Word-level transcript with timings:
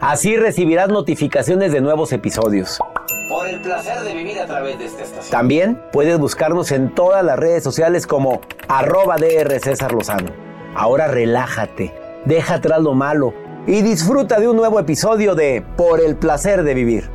Así 0.00 0.36
recibirás 0.36 0.88
notificaciones 0.88 1.72
de 1.72 1.80
nuevos 1.80 2.12
episodios. 2.12 2.78
Por 3.28 3.48
el 3.48 3.60
placer 3.60 4.00
de 4.02 4.14
vivir 4.14 4.38
a 4.38 4.46
través 4.46 4.78
de 4.78 4.84
esta 4.84 5.02
estación. 5.02 5.30
También 5.30 5.82
puedes 5.92 6.16
buscarnos 6.18 6.70
en 6.70 6.94
todas 6.94 7.24
las 7.24 7.36
redes 7.36 7.64
sociales 7.64 8.06
como 8.06 8.40
arroba 8.68 9.16
DR 9.16 9.58
César 9.58 9.92
Lozano. 9.92 10.30
Ahora 10.76 11.08
relájate, 11.08 11.92
deja 12.26 12.54
atrás 12.54 12.80
lo 12.80 12.94
malo 12.94 13.34
y 13.66 13.82
disfruta 13.82 14.38
de 14.38 14.48
un 14.48 14.56
nuevo 14.56 14.78
episodio 14.78 15.34
de 15.34 15.64
Por 15.76 16.00
el 16.00 16.14
placer 16.14 16.62
de 16.62 16.74
vivir. 16.74 17.10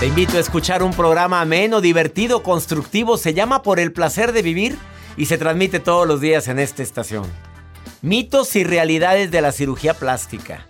Te 0.00 0.06
invito 0.08 0.38
a 0.38 0.40
escuchar 0.40 0.82
un 0.82 0.92
programa 0.92 1.40
ameno, 1.40 1.80
divertido, 1.80 2.42
constructivo. 2.42 3.16
Se 3.16 3.32
llama 3.32 3.62
Por 3.62 3.78
el 3.78 3.92
placer 3.92 4.32
de 4.32 4.42
vivir 4.42 4.76
y 5.16 5.26
se 5.26 5.38
transmite 5.38 5.78
todos 5.78 6.06
los 6.08 6.20
días 6.20 6.48
en 6.48 6.58
esta 6.58 6.82
estación. 6.82 7.26
Mitos 8.06 8.54
y 8.54 8.62
realidades 8.62 9.32
de 9.32 9.40
la 9.40 9.50
cirugía 9.50 9.92
plástica. 9.92 10.64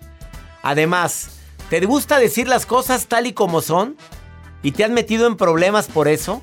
Además, 0.63 1.29
¿te 1.69 1.85
gusta 1.85 2.17
decir 2.17 2.47
las 2.47 2.65
cosas 2.65 3.05
tal 3.05 3.27
y 3.27 3.33
como 3.33 3.61
son? 3.61 3.95
¿Y 4.63 4.71
te 4.71 4.83
han 4.83 4.95
metido 4.95 5.27
en 5.27 5.37
problemas 5.37 5.85
por 5.85 6.07
eso? 6.07 6.41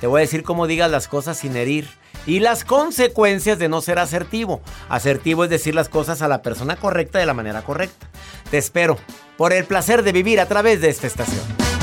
Te 0.00 0.08
voy 0.08 0.18
a 0.18 0.22
decir 0.22 0.42
cómo 0.42 0.66
digas 0.66 0.90
las 0.90 1.06
cosas 1.06 1.38
sin 1.38 1.54
herir. 1.54 1.88
Y 2.26 2.40
las 2.40 2.64
consecuencias 2.64 3.60
de 3.60 3.68
no 3.68 3.80
ser 3.80 4.00
asertivo. 4.00 4.60
Asertivo 4.88 5.44
es 5.44 5.50
decir 5.50 5.76
las 5.76 5.88
cosas 5.88 6.20
a 6.20 6.26
la 6.26 6.42
persona 6.42 6.74
correcta 6.74 7.20
de 7.20 7.26
la 7.26 7.34
manera 7.34 7.62
correcta. 7.62 8.08
Te 8.50 8.58
espero 8.58 8.98
por 9.36 9.52
el 9.52 9.66
placer 9.66 10.02
de 10.02 10.10
vivir 10.10 10.40
a 10.40 10.48
través 10.48 10.80
de 10.80 10.88
esta 10.88 11.06
estación. 11.06 11.73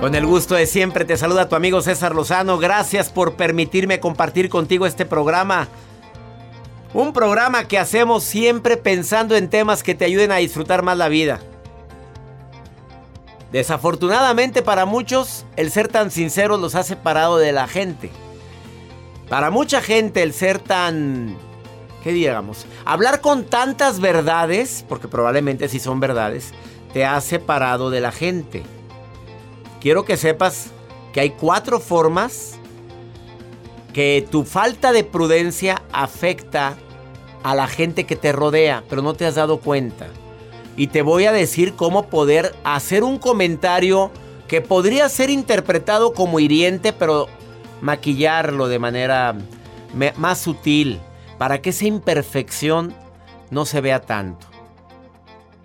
Con 0.00 0.14
el 0.14 0.24
gusto 0.24 0.54
de 0.54 0.64
siempre 0.64 1.04
te 1.04 1.18
saluda 1.18 1.50
tu 1.50 1.56
amigo 1.56 1.82
César 1.82 2.14
Lozano. 2.14 2.56
Gracias 2.56 3.10
por 3.10 3.34
permitirme 3.34 4.00
compartir 4.00 4.48
contigo 4.48 4.86
este 4.86 5.04
programa. 5.04 5.68
Un 6.94 7.12
programa 7.12 7.68
que 7.68 7.78
hacemos 7.78 8.24
siempre 8.24 8.78
pensando 8.78 9.36
en 9.36 9.50
temas 9.50 9.82
que 9.82 9.94
te 9.94 10.06
ayuden 10.06 10.32
a 10.32 10.36
disfrutar 10.36 10.82
más 10.82 10.96
la 10.96 11.08
vida. 11.08 11.40
Desafortunadamente 13.52 14.62
para 14.62 14.86
muchos, 14.86 15.44
el 15.56 15.70
ser 15.70 15.88
tan 15.88 16.10
sincero 16.10 16.56
los 16.56 16.76
ha 16.76 16.82
separado 16.82 17.36
de 17.36 17.52
la 17.52 17.68
gente. 17.68 18.10
Para 19.28 19.50
mucha 19.50 19.82
gente 19.82 20.22
el 20.22 20.32
ser 20.32 20.60
tan... 20.60 21.36
¿Qué 22.02 22.12
digamos? 22.12 22.64
Hablar 22.86 23.20
con 23.20 23.44
tantas 23.44 24.00
verdades, 24.00 24.82
porque 24.88 25.08
probablemente 25.08 25.68
sí 25.68 25.78
son 25.78 26.00
verdades, 26.00 26.54
te 26.94 27.04
ha 27.04 27.20
separado 27.20 27.90
de 27.90 28.00
la 28.00 28.12
gente 28.12 28.62
quiero 29.80 30.04
que 30.04 30.16
sepas 30.16 30.70
que 31.12 31.20
hay 31.20 31.30
cuatro 31.30 31.80
formas 31.80 32.58
que 33.92 34.26
tu 34.30 34.44
falta 34.44 34.92
de 34.92 35.02
prudencia 35.02 35.82
afecta 35.92 36.76
a 37.42 37.54
la 37.54 37.66
gente 37.66 38.04
que 38.04 38.16
te 38.16 38.32
rodea, 38.32 38.84
pero 38.88 39.02
no 39.02 39.14
te 39.14 39.26
has 39.26 39.34
dado 39.34 39.58
cuenta. 39.58 40.08
Y 40.76 40.88
te 40.88 41.02
voy 41.02 41.24
a 41.24 41.32
decir 41.32 41.74
cómo 41.74 42.06
poder 42.06 42.54
hacer 42.62 43.02
un 43.02 43.18
comentario 43.18 44.10
que 44.46 44.60
podría 44.60 45.08
ser 45.08 45.30
interpretado 45.30 46.12
como 46.12 46.38
hiriente, 46.38 46.92
pero 46.92 47.28
maquillarlo 47.80 48.68
de 48.68 48.78
manera 48.78 49.36
más 50.16 50.38
sutil 50.38 51.00
para 51.38 51.60
que 51.60 51.70
esa 51.70 51.86
imperfección 51.86 52.94
no 53.50 53.64
se 53.64 53.80
vea 53.80 54.00
tanto. 54.00 54.49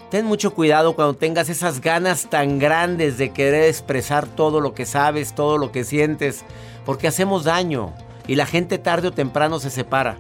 Ten 0.10 0.26
mucho 0.26 0.54
cuidado 0.54 0.96
cuando 0.96 1.16
tengas 1.16 1.50
esas 1.50 1.82
ganas 1.82 2.30
tan 2.30 2.60
grandes 2.60 3.18
de 3.18 3.32
querer 3.32 3.64
expresar 3.64 4.28
todo 4.28 4.62
lo 4.62 4.76
que 4.76 4.86
sabes, 4.86 5.34
todo 5.34 5.58
lo 5.58 5.72
que 5.72 5.84
sientes, 5.84 6.44
porque 6.86 7.08
hacemos 7.08 7.44
daño 7.44 7.92
y 8.28 8.36
la 8.36 8.46
gente 8.46 8.78
tarde 8.78 9.08
o 9.08 9.14
temprano 9.14 9.60
se 9.60 9.72
separa, 9.72 10.18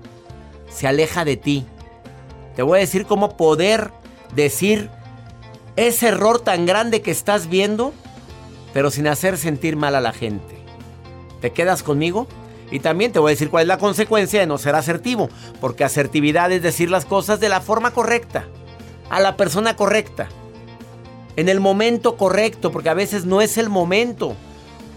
se 0.69 0.87
aleja 0.87 1.23
de 1.23 1.37
ti. 1.37 1.67
Te 2.55 2.63
voy 2.63 2.77
a 2.77 2.81
decir 2.81 3.05
cómo 3.05 3.37
poder 3.37 3.91
decir 4.33 4.89
ese 5.75 6.07
error 6.07 6.39
tan 6.39 6.65
grande 6.65 7.03
que 7.03 7.11
estás 7.11 7.47
viendo, 7.47 7.93
pero 8.73 8.89
sin 8.89 9.07
hacer 9.07 9.37
sentir 9.37 9.75
mal 9.75 9.93
a 9.93 10.01
la 10.01 10.13
gente. 10.13 10.55
¿Te 11.41 11.51
quedas 11.51 11.83
conmigo? 11.83 12.27
Y 12.71 12.79
también 12.79 13.11
te 13.11 13.19
voy 13.19 13.29
a 13.29 13.35
decir 13.35 13.51
cuál 13.51 13.61
es 13.61 13.67
la 13.67 13.77
consecuencia 13.77 14.39
de 14.39 14.47
no 14.47 14.57
ser 14.57 14.73
asertivo, 14.73 15.29
porque 15.61 15.83
asertividad 15.83 16.51
es 16.51 16.63
decir 16.63 16.89
las 16.89 17.05
cosas 17.05 17.39
de 17.39 17.49
la 17.49 17.61
forma 17.61 17.91
correcta 17.91 18.47
a 19.09 19.19
la 19.19 19.37
persona 19.37 19.75
correcta, 19.75 20.27
en 21.35 21.49
el 21.49 21.59
momento 21.59 22.17
correcto, 22.17 22.71
porque 22.71 22.89
a 22.89 22.93
veces 22.93 23.25
no 23.25 23.41
es 23.41 23.57
el 23.57 23.69
momento 23.69 24.35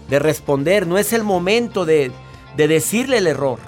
de 0.09 0.19
responder, 0.19 0.87
no 0.87 0.97
es 0.97 1.13
el 1.13 1.23
momento 1.23 1.85
de, 1.85 2.11
decirle 2.55 3.17
el 3.17 3.27
error. 3.27 3.59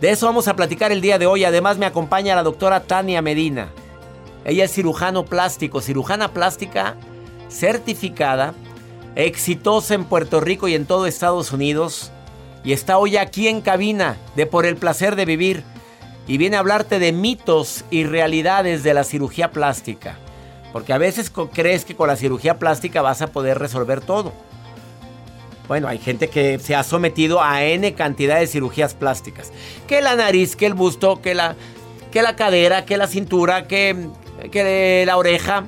De 0.00 0.10
eso 0.10 0.26
vamos 0.26 0.48
a 0.48 0.56
platicar 0.56 0.90
el 0.90 1.00
día 1.00 1.18
de 1.18 1.26
hoy. 1.26 1.44
Además 1.44 1.78
me 1.78 1.86
acompaña 1.86 2.34
la 2.34 2.42
doctora 2.42 2.84
Tania 2.84 3.22
Medina. 3.22 3.68
Ella 4.44 4.64
es 4.64 4.72
cirujano 4.72 5.24
plástico, 5.24 5.80
cirujana 5.80 6.32
plástica 6.32 6.96
certificada, 7.48 8.54
exitosa 9.14 9.94
en 9.94 10.04
Puerto 10.04 10.40
Rico 10.40 10.66
y 10.68 10.74
en 10.74 10.86
todo 10.86 11.06
Estados 11.06 11.52
Unidos. 11.52 12.10
Y 12.64 12.72
está 12.72 12.98
hoy 12.98 13.16
aquí 13.16 13.48
en 13.48 13.60
cabina 13.60 14.16
de 14.34 14.46
Por 14.46 14.66
el 14.66 14.76
Placer 14.76 15.14
de 15.14 15.24
Vivir 15.24 15.64
y 16.26 16.38
viene 16.38 16.56
a 16.56 16.60
hablarte 16.60 16.98
de 16.98 17.12
mitos 17.12 17.84
y 17.90 18.04
realidades 18.04 18.82
de 18.82 18.94
la 18.94 19.04
cirugía 19.04 19.50
plástica. 19.50 20.16
Porque 20.72 20.92
a 20.92 20.98
veces 20.98 21.30
crees 21.52 21.84
que 21.84 21.94
con 21.94 22.08
la 22.08 22.16
cirugía 22.16 22.58
plástica 22.58 23.02
vas 23.02 23.22
a 23.22 23.26
poder 23.28 23.58
resolver 23.58 24.00
todo. 24.00 24.32
Bueno, 25.68 25.88
hay 25.88 25.98
gente 25.98 26.28
que 26.28 26.58
se 26.58 26.74
ha 26.74 26.82
sometido 26.82 27.42
a 27.42 27.62
N 27.64 27.94
cantidad 27.94 28.38
de 28.38 28.46
cirugías 28.46 28.94
plásticas. 28.94 29.52
Que 29.86 30.00
la 30.00 30.16
nariz, 30.16 30.56
que 30.56 30.66
el 30.66 30.74
busto, 30.74 31.20
que 31.20 31.34
la, 31.34 31.56
que 32.10 32.22
la 32.22 32.36
cadera, 32.36 32.84
que 32.84 32.96
la 32.96 33.06
cintura, 33.06 33.66
que, 33.66 34.08
que 34.50 35.04
la 35.06 35.16
oreja. 35.16 35.64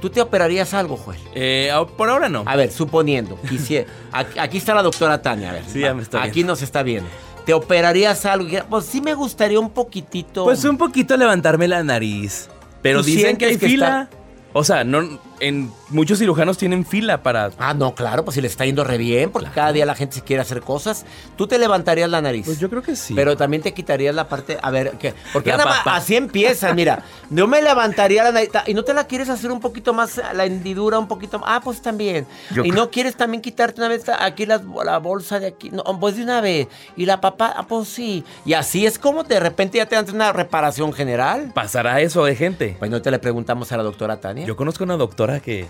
¿Tú 0.00 0.10
te 0.10 0.20
operarías 0.20 0.74
algo, 0.74 0.96
Joel? 0.96 1.18
Eh, 1.34 1.72
por 1.96 2.08
ahora 2.08 2.28
no. 2.28 2.44
A 2.46 2.54
ver, 2.54 2.70
suponiendo. 2.70 3.38
aquí 4.12 4.58
está 4.58 4.74
la 4.74 4.82
doctora 4.82 5.20
Tania. 5.22 5.50
A 5.50 5.54
ver, 5.54 5.64
sí, 5.66 5.80
ya 5.80 5.92
me 5.92 6.02
está 6.02 6.22
Aquí 6.22 6.44
nos 6.44 6.62
está 6.62 6.84
viendo. 6.84 7.10
¿Te 7.48 7.54
operarías 7.54 8.26
algo? 8.26 8.46
Pues 8.68 8.84
sí 8.84 9.00
me 9.00 9.14
gustaría 9.14 9.58
un 9.58 9.70
poquitito. 9.70 10.44
Pues 10.44 10.62
un 10.64 10.76
poquito 10.76 11.16
levantarme 11.16 11.66
la 11.66 11.82
nariz. 11.82 12.46
Pero 12.82 13.02
dicen 13.02 13.38
que 13.38 13.46
hay 13.46 13.56
fila. 13.56 14.10
O 14.52 14.62
sea, 14.62 14.84
no, 14.84 15.18
en 15.40 15.72
muchos 15.90 16.18
cirujanos 16.18 16.58
tienen 16.58 16.84
fila 16.84 17.22
para. 17.22 17.50
Ah, 17.58 17.74
no, 17.74 17.94
claro, 17.94 18.24
pues 18.24 18.34
si 18.34 18.40
le 18.40 18.48
está 18.48 18.64
yendo 18.64 18.84
re 18.84 18.98
bien, 18.98 19.30
porque 19.30 19.50
cada 19.50 19.72
día 19.72 19.86
la 19.86 19.94
gente 19.94 20.16
se 20.16 20.22
quiere 20.22 20.42
hacer 20.42 20.60
cosas. 20.60 21.04
Tú 21.36 21.46
te 21.46 21.58
levantarías 21.58 22.10
la 22.10 22.20
nariz. 22.20 22.46
Pues 22.46 22.58
yo 22.58 22.68
creo 22.70 22.82
que 22.82 22.96
sí. 22.96 23.14
Pero 23.14 23.36
también 23.36 23.62
te 23.62 23.72
quitarías 23.72 24.14
la 24.14 24.28
parte. 24.28 24.58
A 24.60 24.70
ver, 24.70 24.92
¿qué? 24.98 25.14
Porque 25.32 25.52
así 25.52 26.16
empieza, 26.16 26.72
mira. 26.74 27.02
Yo 27.30 27.46
me 27.46 27.62
levantaría 27.62 28.24
la 28.24 28.32
nariz. 28.32 28.50
¿Y 28.66 28.74
no 28.74 28.84
te 28.84 28.94
la 28.94 29.04
quieres 29.04 29.28
hacer 29.28 29.50
un 29.50 29.60
poquito 29.60 29.92
más, 29.92 30.20
la 30.34 30.44
hendidura 30.44 30.98
un 30.98 31.08
poquito 31.08 31.38
más? 31.38 31.48
Ah, 31.50 31.60
pues 31.62 31.80
también. 31.80 32.26
¿Y 32.64 32.70
no 32.70 32.90
quieres 32.90 33.16
también 33.16 33.40
quitarte 33.42 33.80
una 33.80 33.88
vez 33.88 34.04
aquí 34.08 34.46
la, 34.46 34.58
bolsa 34.98 35.38
de 35.38 35.48
aquí? 35.48 35.70
No, 35.70 35.84
pues 36.00 36.16
de 36.16 36.22
una 36.22 36.40
vez. 36.40 36.68
¿Y 36.96 37.06
la 37.06 37.20
papá? 37.20 37.54
Ah, 37.56 37.66
pues 37.66 37.88
sí. 37.88 38.24
Y 38.44 38.54
así 38.54 38.86
es 38.86 38.98
como 38.98 39.24
de 39.24 39.40
repente 39.40 39.78
ya 39.78 39.86
te 39.86 39.94
dan 39.94 40.08
una 40.14 40.32
reparación 40.32 40.92
general. 40.92 41.52
¿Pasará 41.54 42.00
eso 42.00 42.24
de 42.24 42.34
gente? 42.34 42.76
Pues 42.78 42.90
no 42.90 43.02
te 43.02 43.10
le 43.10 43.18
preguntamos 43.18 43.70
a 43.72 43.76
la 43.76 43.82
doctora 43.82 44.20
Tania. 44.20 44.46
Yo 44.46 44.56
conozco 44.56 44.84
una 44.84 44.96
doctora 44.96 45.27
que 45.40 45.68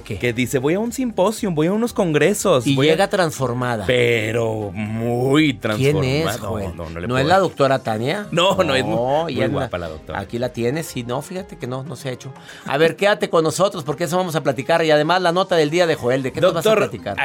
que 0.00 0.32
dice, 0.32 0.58
voy 0.58 0.74
a 0.74 0.80
un 0.80 0.92
simposio, 0.92 1.50
voy 1.50 1.66
a 1.66 1.72
unos 1.72 1.92
congresos. 1.92 2.66
Y 2.66 2.76
llega 2.76 3.08
transformada. 3.08 3.84
Pero 3.86 4.70
muy 4.72 5.54
transformada. 5.54 6.00
¿Quién 6.00 6.28
es, 6.28 6.40
No, 6.40 6.90
no, 6.90 7.06
no, 7.06 7.18
es 7.18 7.26
la 7.26 7.38
doctora 7.38 7.80
Tania? 7.80 8.26
No, 8.30 8.62
no, 8.62 8.74
es 8.74 8.84
muy, 8.84 9.46
guapa 9.46 9.78
la 9.78 9.88
doctora. 9.88 10.20
Aquí 10.20 10.38
la 10.38 10.50
tienes 10.50 10.96
y 10.96 11.02
no, 11.04 11.20
fíjate 11.22 11.56
que 11.56 11.66
no, 11.66 11.82
no 11.82 11.96
se 11.96 12.08
ha 12.08 12.12
hecho. 12.12 12.32
A 12.66 12.78
ver, 12.78 12.96
quédate 12.96 13.28
con 13.28 13.44
nosotros 13.44 13.84
porque 13.84 14.04
eso 14.04 14.16
vamos 14.16 14.34
a 14.36 14.42
platicar. 14.42 14.84
Y 14.84 14.90
además 14.90 15.20
la 15.20 15.32
nota 15.32 15.56
del 15.56 15.70
día 15.70 15.86
de 15.86 15.94
Joel, 15.94 16.22
¿de 16.22 16.32
qué 16.32 16.40
nos 16.40 16.54
vas 16.54 16.66
a 16.66 16.74
platicar? 16.74 17.16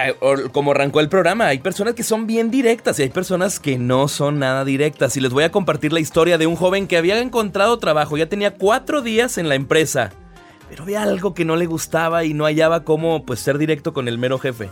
Como 0.51 0.71
arrancó 0.71 0.99
el 0.99 1.09
programa, 1.09 1.47
hay 1.47 1.59
personas 1.59 1.93
que 1.93 2.03
son 2.03 2.27
bien 2.27 2.51
directas 2.51 2.99
y 2.99 3.03
hay 3.03 3.09
personas 3.09 3.59
que 3.59 3.77
no 3.77 4.07
son 4.07 4.39
nada 4.39 4.65
directas. 4.65 5.15
Y 5.15 5.21
les 5.21 5.31
voy 5.31 5.43
a 5.43 5.51
compartir 5.51 5.93
la 5.93 5.99
historia 5.99 6.37
de 6.37 6.47
un 6.47 6.55
joven 6.55 6.87
que 6.87 6.97
había 6.97 7.19
encontrado 7.19 7.77
trabajo, 7.79 8.17
ya 8.17 8.27
tenía 8.27 8.55
cuatro 8.55 9.01
días 9.01 9.37
en 9.37 9.49
la 9.49 9.55
empresa 9.55 10.11
pero 10.69 10.83
había 10.83 11.03
algo 11.03 11.33
que 11.33 11.45
no 11.45 11.55
le 11.55 11.65
gustaba 11.65 12.23
y 12.23 12.33
no 12.33 12.45
hallaba 12.45 12.83
cómo 12.83 13.25
pues 13.25 13.39
ser 13.39 13.57
directo 13.57 13.93
con 13.93 14.07
el 14.07 14.17
mero 14.17 14.39
jefe. 14.39 14.69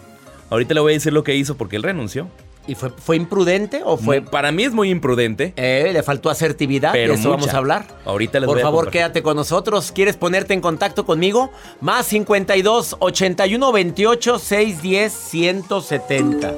Ahorita 0.49 0.73
le 0.73 0.79
voy 0.79 0.93
a 0.93 0.95
decir 0.95 1.13
lo 1.13 1.23
que 1.23 1.35
hizo 1.35 1.55
porque 1.55 1.75
él 1.75 1.83
renunció. 1.83 2.27
¿Y 2.67 2.73
fue, 2.73 2.89
fue 2.89 3.15
imprudente 3.15 3.81
o 3.83 3.95
fue...? 3.95 4.21
Mm, 4.21 4.25
para 4.25 4.51
mí 4.51 4.63
es 4.63 4.73
muy 4.73 4.89
imprudente. 4.89 5.53
Eh, 5.55 5.91
le 5.93 6.01
faltó 6.01 6.29
asertividad, 6.29 6.93
pero 6.93 7.13
eso 7.13 7.29
vamos 7.29 7.53
a 7.53 7.57
hablar. 7.57 7.85
Ahorita 8.05 8.39
les 8.39 8.47
Por 8.47 8.55
voy 8.55 8.61
a 8.61 8.65
favor, 8.65 8.89
quédate 8.89 9.21
con 9.21 9.35
nosotros. 9.35 9.91
¿Quieres 9.91 10.17
ponerte 10.17 10.53
en 10.53 10.61
contacto 10.61 11.05
conmigo? 11.05 11.51
Más 11.79 12.07
52 12.07 12.97
81 12.99 13.71
28 13.71 14.39
610 14.39 15.13
170. 15.13 16.53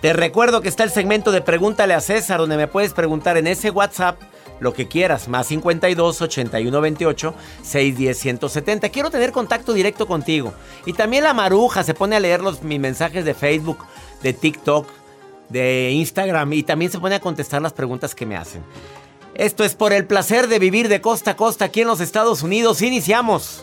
Te 0.00 0.12
recuerdo 0.12 0.60
que 0.60 0.68
está 0.68 0.82
el 0.82 0.90
segmento 0.90 1.30
de 1.30 1.40
Pregúntale 1.42 1.94
a 1.94 2.00
César, 2.00 2.40
donde 2.40 2.56
me 2.56 2.66
puedes 2.66 2.92
preguntar 2.92 3.36
en 3.36 3.46
ese 3.46 3.70
WhatsApp 3.70 4.20
lo 4.62 4.72
que 4.72 4.88
quieras, 4.88 5.28
más 5.28 5.48
52 5.48 6.22
81 6.22 6.80
28 6.80 7.34
610 7.62 8.18
170. 8.18 8.88
Quiero 8.88 9.10
tener 9.10 9.32
contacto 9.32 9.72
directo 9.72 10.06
contigo. 10.06 10.54
Y 10.86 10.92
también 10.92 11.24
la 11.24 11.34
maruja 11.34 11.82
se 11.84 11.94
pone 11.94 12.16
a 12.16 12.20
leer 12.20 12.40
los, 12.40 12.62
mis 12.62 12.80
mensajes 12.80 13.24
de 13.24 13.34
Facebook, 13.34 13.78
de 14.22 14.32
TikTok, 14.32 14.86
de 15.48 15.90
Instagram 15.92 16.52
y 16.54 16.62
también 16.62 16.90
se 16.90 16.98
pone 16.98 17.14
a 17.14 17.20
contestar 17.20 17.60
las 17.62 17.72
preguntas 17.72 18.14
que 18.14 18.26
me 18.26 18.36
hacen. 18.36 18.62
Esto 19.34 19.64
es 19.64 19.74
por 19.74 19.92
el 19.92 20.06
placer 20.06 20.48
de 20.48 20.58
vivir 20.58 20.88
de 20.88 21.00
costa 21.00 21.32
a 21.32 21.36
costa 21.36 21.66
aquí 21.66 21.82
en 21.82 21.88
los 21.88 22.00
Estados 22.00 22.42
Unidos. 22.42 22.82
Iniciamos. 22.82 23.62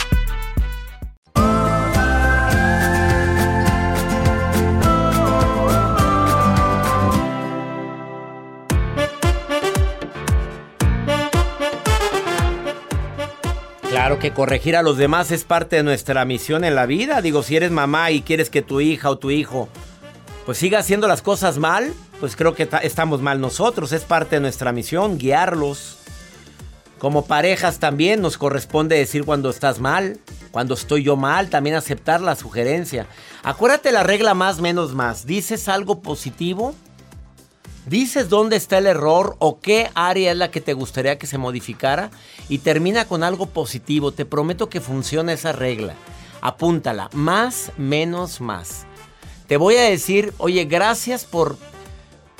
Que 14.21 14.31
corregir 14.31 14.75
a 14.75 14.83
los 14.83 14.97
demás 14.97 15.31
es 15.31 15.43
parte 15.45 15.77
de 15.77 15.83
nuestra 15.83 16.25
misión 16.25 16.63
en 16.63 16.75
la 16.75 16.85
vida. 16.85 17.23
Digo, 17.23 17.41
si 17.41 17.55
eres 17.55 17.71
mamá 17.71 18.11
y 18.11 18.21
quieres 18.21 18.51
que 18.51 18.61
tu 18.61 18.79
hija 18.79 19.09
o 19.09 19.17
tu 19.17 19.31
hijo 19.31 19.67
pues 20.45 20.59
siga 20.59 20.79
haciendo 20.79 21.07
las 21.07 21.23
cosas 21.23 21.57
mal, 21.57 21.91
pues 22.19 22.35
creo 22.35 22.53
que 22.53 22.69
estamos 22.83 23.21
mal 23.21 23.41
nosotros. 23.41 23.91
Es 23.91 24.03
parte 24.03 24.35
de 24.35 24.41
nuestra 24.41 24.71
misión 24.71 25.17
guiarlos. 25.17 25.97
Como 26.99 27.25
parejas 27.25 27.79
también 27.79 28.21
nos 28.21 28.37
corresponde 28.37 28.95
decir 28.95 29.25
cuando 29.25 29.49
estás 29.49 29.79
mal, 29.79 30.19
cuando 30.51 30.75
estoy 30.75 31.01
yo 31.01 31.15
mal, 31.15 31.49
también 31.49 31.75
aceptar 31.75 32.21
la 32.21 32.35
sugerencia. 32.35 33.07
Acuérdate 33.41 33.91
la 33.91 34.03
regla 34.03 34.35
más 34.35 34.61
menos 34.61 34.93
más. 34.93 35.25
Dices 35.25 35.67
algo 35.67 36.03
positivo, 36.03 36.75
dices 37.85 38.29
dónde 38.29 38.55
está 38.55 38.77
el 38.77 38.87
error 38.87 39.35
o 39.39 39.59
qué 39.59 39.89
área 39.95 40.31
es 40.31 40.37
la 40.37 40.51
que 40.51 40.61
te 40.61 40.73
gustaría 40.73 41.17
que 41.17 41.27
se 41.27 41.37
modificara 41.37 42.11
y 42.49 42.59
termina 42.59 43.05
con 43.05 43.23
algo 43.23 43.47
positivo. 43.47 44.11
Te 44.11 44.25
prometo 44.25 44.69
que 44.69 44.81
funciona 44.81 45.33
esa 45.33 45.51
regla. 45.51 45.95
Apúntala, 46.41 47.09
más, 47.13 47.71
menos, 47.77 48.41
más. 48.41 48.85
Te 49.47 49.57
voy 49.57 49.75
a 49.75 49.83
decir, 49.83 50.33
oye, 50.37 50.65
gracias 50.65 51.25
por... 51.25 51.57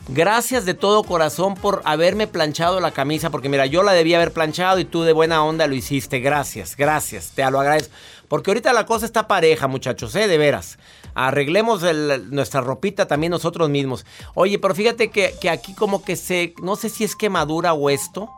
Gracias 0.07 0.65
de 0.65 0.74
todo 0.74 1.03
corazón 1.03 1.53
por 1.53 1.83
haberme 1.86 2.25
planchado 2.25 2.79
la 2.79 2.91
camisa, 2.91 3.29
porque 3.29 3.50
mira, 3.50 3.67
yo 3.67 3.83
la 3.83 3.93
debía 3.93 4.17
haber 4.17 4.33
planchado 4.33 4.79
y 4.79 4.86
tú 4.86 5.03
de 5.03 5.13
buena 5.13 5.43
onda 5.43 5.67
lo 5.67 5.75
hiciste. 5.75 6.19
Gracias, 6.19 6.75
gracias, 6.75 7.31
te 7.36 7.50
lo 7.50 7.60
agradezco. 7.60 7.93
Porque 8.27 8.50
ahorita 8.50 8.74
la 8.74 8.88
cosa 8.88 9.05
está 9.05 9.27
pareja, 9.27 9.67
muchachos, 9.67 10.15
¿eh? 10.15 10.27
De 10.27 10.39
veras 10.39 10.79
arreglemos 11.13 11.84
nuestra 12.30 12.62
ropita 12.62 13.08
también 13.08 13.32
nosotros 13.32 13.70
mismos. 13.70 14.06
Oye, 14.34 14.60
pero 14.60 14.75
fíjate 14.75 15.10
que, 15.10 15.50
aquí 15.50 15.74
como 15.74 16.03
que 16.03 16.15
se, 16.15 16.53
no 16.62 16.75
sé 16.75 16.89
si 16.89 17.03
es 17.03 17.15
quemadura 17.15 17.74
o 17.74 17.89
esto, 17.89 18.30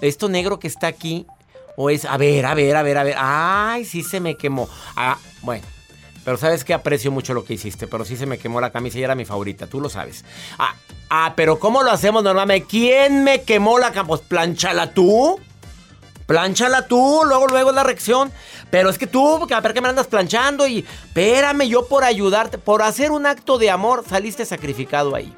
esto 0.00 0.28
negro 0.28 0.58
que 0.58 0.68
está 0.68 0.86
aquí, 0.86 1.26
o 1.76 1.90
es, 1.90 2.04
a 2.04 2.16
ver, 2.16 2.46
a 2.46 2.54
ver, 2.54 2.76
a 2.76 2.82
ver, 2.82 2.98
a 2.98 3.02
ver, 3.02 3.14
ay, 3.18 3.84
sí 3.84 4.02
se 4.02 4.20
me 4.20 4.36
quemó. 4.36 4.68
Ah, 4.96 5.18
bueno. 5.42 5.64
Pero 6.24 6.36
sabes 6.36 6.62
que 6.64 6.72
aprecio 6.72 7.10
mucho 7.10 7.34
lo 7.34 7.44
que 7.44 7.54
hiciste, 7.54 7.88
pero 7.88 8.04
sí 8.04 8.16
se 8.16 8.26
me 8.26 8.38
quemó 8.38 8.60
la 8.60 8.70
camisa 8.70 8.98
y 8.98 9.02
era 9.02 9.16
mi 9.16 9.24
favorita, 9.24 9.66
tú 9.66 9.80
lo 9.80 9.88
sabes. 9.88 10.24
Ah, 10.56 10.76
ah 11.10 11.32
pero 11.34 11.58
¿cómo 11.58 11.82
lo 11.82 11.90
hacemos 11.90 12.22
normalmente? 12.22 12.68
¿Quién 12.68 13.24
me 13.24 13.42
quemó 13.42 13.78
la 13.78 13.90
camisa? 13.90 14.06
Pues 14.06 14.20
planchala 14.20 14.94
tú. 14.94 15.40
Planchala 16.26 16.86
tú, 16.86 17.22
luego, 17.26 17.46
luego 17.48 17.72
la 17.72 17.82
reacción. 17.82 18.32
Pero 18.70 18.88
es 18.90 18.98
que 18.98 19.06
tú, 19.06 19.46
¿para 19.48 19.74
qué 19.74 19.80
me 19.80 19.88
andas 19.88 20.06
planchando? 20.06 20.66
Y 20.66 20.78
espérame, 20.78 21.68
yo 21.68 21.86
por 21.86 22.04
ayudarte, 22.04 22.58
por 22.58 22.82
hacer 22.82 23.10
un 23.10 23.26
acto 23.26 23.58
de 23.58 23.70
amor, 23.70 24.04
saliste 24.08 24.44
sacrificado 24.44 25.14
ahí. 25.14 25.34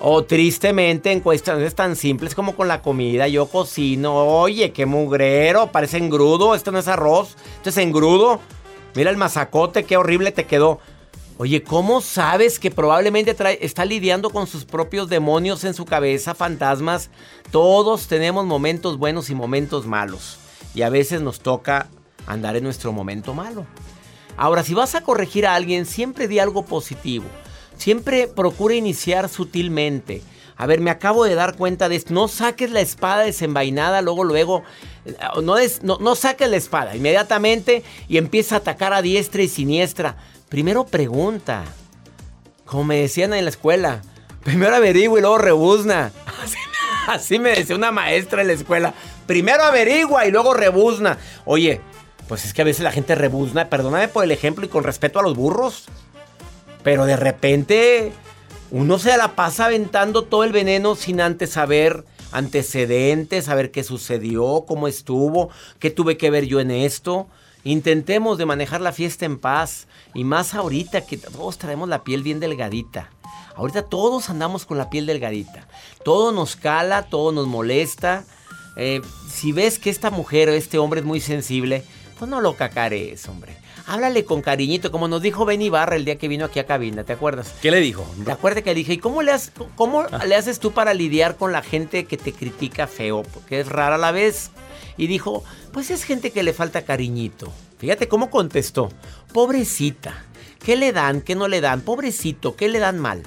O 0.00 0.24
tristemente 0.24 1.12
en 1.12 1.20
cuestiones 1.20 1.74
tan 1.74 1.94
simples 1.94 2.34
como 2.34 2.56
con 2.56 2.66
la 2.66 2.82
comida, 2.82 3.28
yo 3.28 3.46
cocino, 3.46 4.16
oye, 4.16 4.72
qué 4.72 4.84
mugrero, 4.84 5.70
parece 5.70 5.98
engrudo, 5.98 6.54
esto 6.54 6.72
no 6.72 6.80
es 6.80 6.88
arroz, 6.88 7.36
esto 7.56 7.70
es 7.70 7.76
engrudo. 7.76 8.40
Mira 8.94 9.10
el 9.10 9.16
mazacote, 9.16 9.84
qué 9.84 9.96
horrible 9.96 10.32
te 10.32 10.44
quedó. 10.44 10.80
Oye, 11.38 11.62
¿cómo 11.62 12.02
sabes 12.02 12.58
que 12.58 12.70
probablemente 12.70 13.34
está 13.60 13.84
lidiando 13.84 14.30
con 14.30 14.46
sus 14.46 14.64
propios 14.64 15.08
demonios 15.08 15.64
en 15.64 15.72
su 15.72 15.86
cabeza, 15.86 16.34
fantasmas? 16.34 17.10
Todos 17.50 18.06
tenemos 18.06 18.44
momentos 18.44 18.98
buenos 18.98 19.30
y 19.30 19.34
momentos 19.34 19.86
malos. 19.86 20.38
Y 20.74 20.82
a 20.82 20.90
veces 20.90 21.22
nos 21.22 21.40
toca 21.40 21.88
andar 22.26 22.56
en 22.56 22.64
nuestro 22.64 22.92
momento 22.92 23.32
malo. 23.34 23.66
Ahora, 24.36 24.62
si 24.62 24.74
vas 24.74 24.94
a 24.94 25.00
corregir 25.00 25.46
a 25.46 25.54
alguien, 25.54 25.86
siempre 25.86 26.28
di 26.28 26.38
algo 26.38 26.64
positivo. 26.64 27.24
Siempre 27.76 28.28
procura 28.28 28.74
iniciar 28.74 29.28
sutilmente. 29.28 30.22
A 30.56 30.66
ver, 30.66 30.80
me 30.80 30.90
acabo 30.90 31.24
de 31.24 31.34
dar 31.34 31.56
cuenta 31.56 31.88
de 31.88 31.96
esto. 31.96 32.12
No 32.12 32.28
saques 32.28 32.70
la 32.70 32.80
espada 32.80 33.24
desenvainada, 33.24 34.02
luego, 34.02 34.22
luego. 34.22 34.62
Eh, 35.06 35.16
no, 35.42 35.56
no, 35.82 35.98
no 35.98 36.14
saques 36.14 36.48
la 36.48 36.56
espada 36.56 36.94
inmediatamente 36.94 37.82
y 38.06 38.18
empieza 38.18 38.56
a 38.56 38.58
atacar 38.58 38.92
a 38.92 39.02
diestra 39.02 39.42
y 39.42 39.48
siniestra. 39.48 40.16
Primero 40.52 40.84
pregunta. 40.84 41.64
Como 42.66 42.84
me 42.84 43.00
decían 43.00 43.32
en 43.32 43.46
la 43.46 43.50
escuela. 43.50 44.02
Primero 44.44 44.76
averigua 44.76 45.18
y 45.18 45.22
luego 45.22 45.38
rebuzna. 45.38 46.12
Así, 47.08 47.38
me 47.38 47.52
decía 47.52 47.74
una 47.74 47.90
maestra 47.90 48.42
en 48.42 48.48
la 48.48 48.52
escuela. 48.52 48.92
Primero 49.26 49.62
averigua 49.62 50.26
y 50.26 50.30
luego 50.30 50.52
rebuzna. 50.52 51.16
Oye, 51.46 51.80
pues 52.28 52.44
es 52.44 52.52
que 52.52 52.60
a 52.60 52.66
veces 52.66 52.84
la 52.84 52.92
gente 52.92 53.14
rebuzna. 53.14 53.70
Perdóname 53.70 54.08
por 54.08 54.24
el 54.24 54.30
ejemplo 54.30 54.66
y 54.66 54.68
con 54.68 54.84
respeto 54.84 55.20
a 55.20 55.22
los 55.22 55.34
burros. 55.34 55.86
Pero 56.82 57.06
de 57.06 57.16
repente 57.16 58.12
uno 58.70 58.98
se 58.98 59.16
la 59.16 59.34
pasa 59.34 59.64
aventando 59.64 60.24
todo 60.24 60.44
el 60.44 60.52
veneno 60.52 60.96
sin 60.96 61.22
antes 61.22 61.48
saber 61.48 62.04
antecedentes, 62.30 63.46
saber 63.46 63.70
qué 63.70 63.84
sucedió, 63.84 64.66
cómo 64.68 64.86
estuvo, 64.86 65.48
qué 65.78 65.90
tuve 65.90 66.18
que 66.18 66.28
ver 66.28 66.44
yo 66.44 66.60
en 66.60 66.72
esto. 66.72 67.26
Intentemos 67.64 68.38
de 68.38 68.46
manejar 68.46 68.80
la 68.80 68.92
fiesta 68.92 69.24
en 69.24 69.38
paz. 69.38 69.86
Y 70.14 70.24
más 70.24 70.54
ahorita 70.54 71.06
que 71.06 71.16
todos 71.16 71.58
traemos 71.58 71.88
la 71.88 72.04
piel 72.04 72.22
bien 72.22 72.40
delgadita. 72.40 73.10
Ahorita 73.54 73.82
todos 73.82 74.30
andamos 74.30 74.64
con 74.64 74.78
la 74.78 74.90
piel 74.90 75.06
delgadita. 75.06 75.66
Todo 76.04 76.32
nos 76.32 76.56
cala, 76.56 77.02
todo 77.04 77.32
nos 77.32 77.46
molesta. 77.46 78.24
Eh, 78.76 79.02
si 79.30 79.52
ves 79.52 79.78
que 79.78 79.90
esta 79.90 80.10
mujer 80.10 80.48
o 80.48 80.52
este 80.52 80.78
hombre 80.78 81.00
es 81.00 81.06
muy 81.06 81.20
sensible, 81.20 81.84
pues 82.18 82.30
no 82.30 82.40
lo 82.40 82.56
cacares, 82.56 83.28
hombre. 83.28 83.56
Háblale 83.86 84.24
con 84.24 84.42
cariñito, 84.42 84.92
como 84.92 85.08
nos 85.08 85.22
dijo 85.22 85.44
Benny 85.44 85.68
Barra 85.68 85.96
el 85.96 86.04
día 86.04 86.16
que 86.16 86.28
vino 86.28 86.44
aquí 86.44 86.60
a 86.60 86.66
cabina, 86.66 87.02
¿te 87.04 87.12
acuerdas? 87.12 87.52
¿Qué 87.60 87.70
le 87.70 87.80
dijo? 87.80 88.06
¿Te 88.24 88.30
acuerdas 88.30 88.62
que 88.62 88.70
le 88.70 88.76
dije, 88.76 88.94
¿y 88.94 88.98
cómo, 88.98 89.22
le, 89.22 89.32
cómo 89.74 90.06
ah. 90.10 90.24
le 90.24 90.36
haces 90.36 90.60
tú 90.60 90.72
para 90.72 90.94
lidiar 90.94 91.36
con 91.36 91.50
la 91.50 91.62
gente 91.62 92.04
que 92.04 92.16
te 92.16 92.32
critica 92.32 92.86
feo? 92.86 93.22
Porque 93.22 93.60
es 93.60 93.68
rara 93.68 93.96
a 93.96 93.98
la 93.98 94.12
vez. 94.12 94.50
Y 94.96 95.06
dijo, 95.06 95.44
pues 95.72 95.90
es 95.90 96.04
gente 96.04 96.30
que 96.30 96.42
le 96.42 96.52
falta 96.52 96.84
cariñito. 96.84 97.52
Fíjate 97.78 98.08
cómo 98.08 98.30
contestó. 98.30 98.90
Pobrecita. 99.32 100.24
¿Qué 100.64 100.76
le 100.76 100.92
dan? 100.92 101.20
¿Qué 101.20 101.34
no 101.34 101.48
le 101.48 101.60
dan? 101.60 101.80
Pobrecito, 101.80 102.54
¿qué 102.54 102.68
le 102.68 102.78
dan 102.78 102.98
mal? 102.98 103.22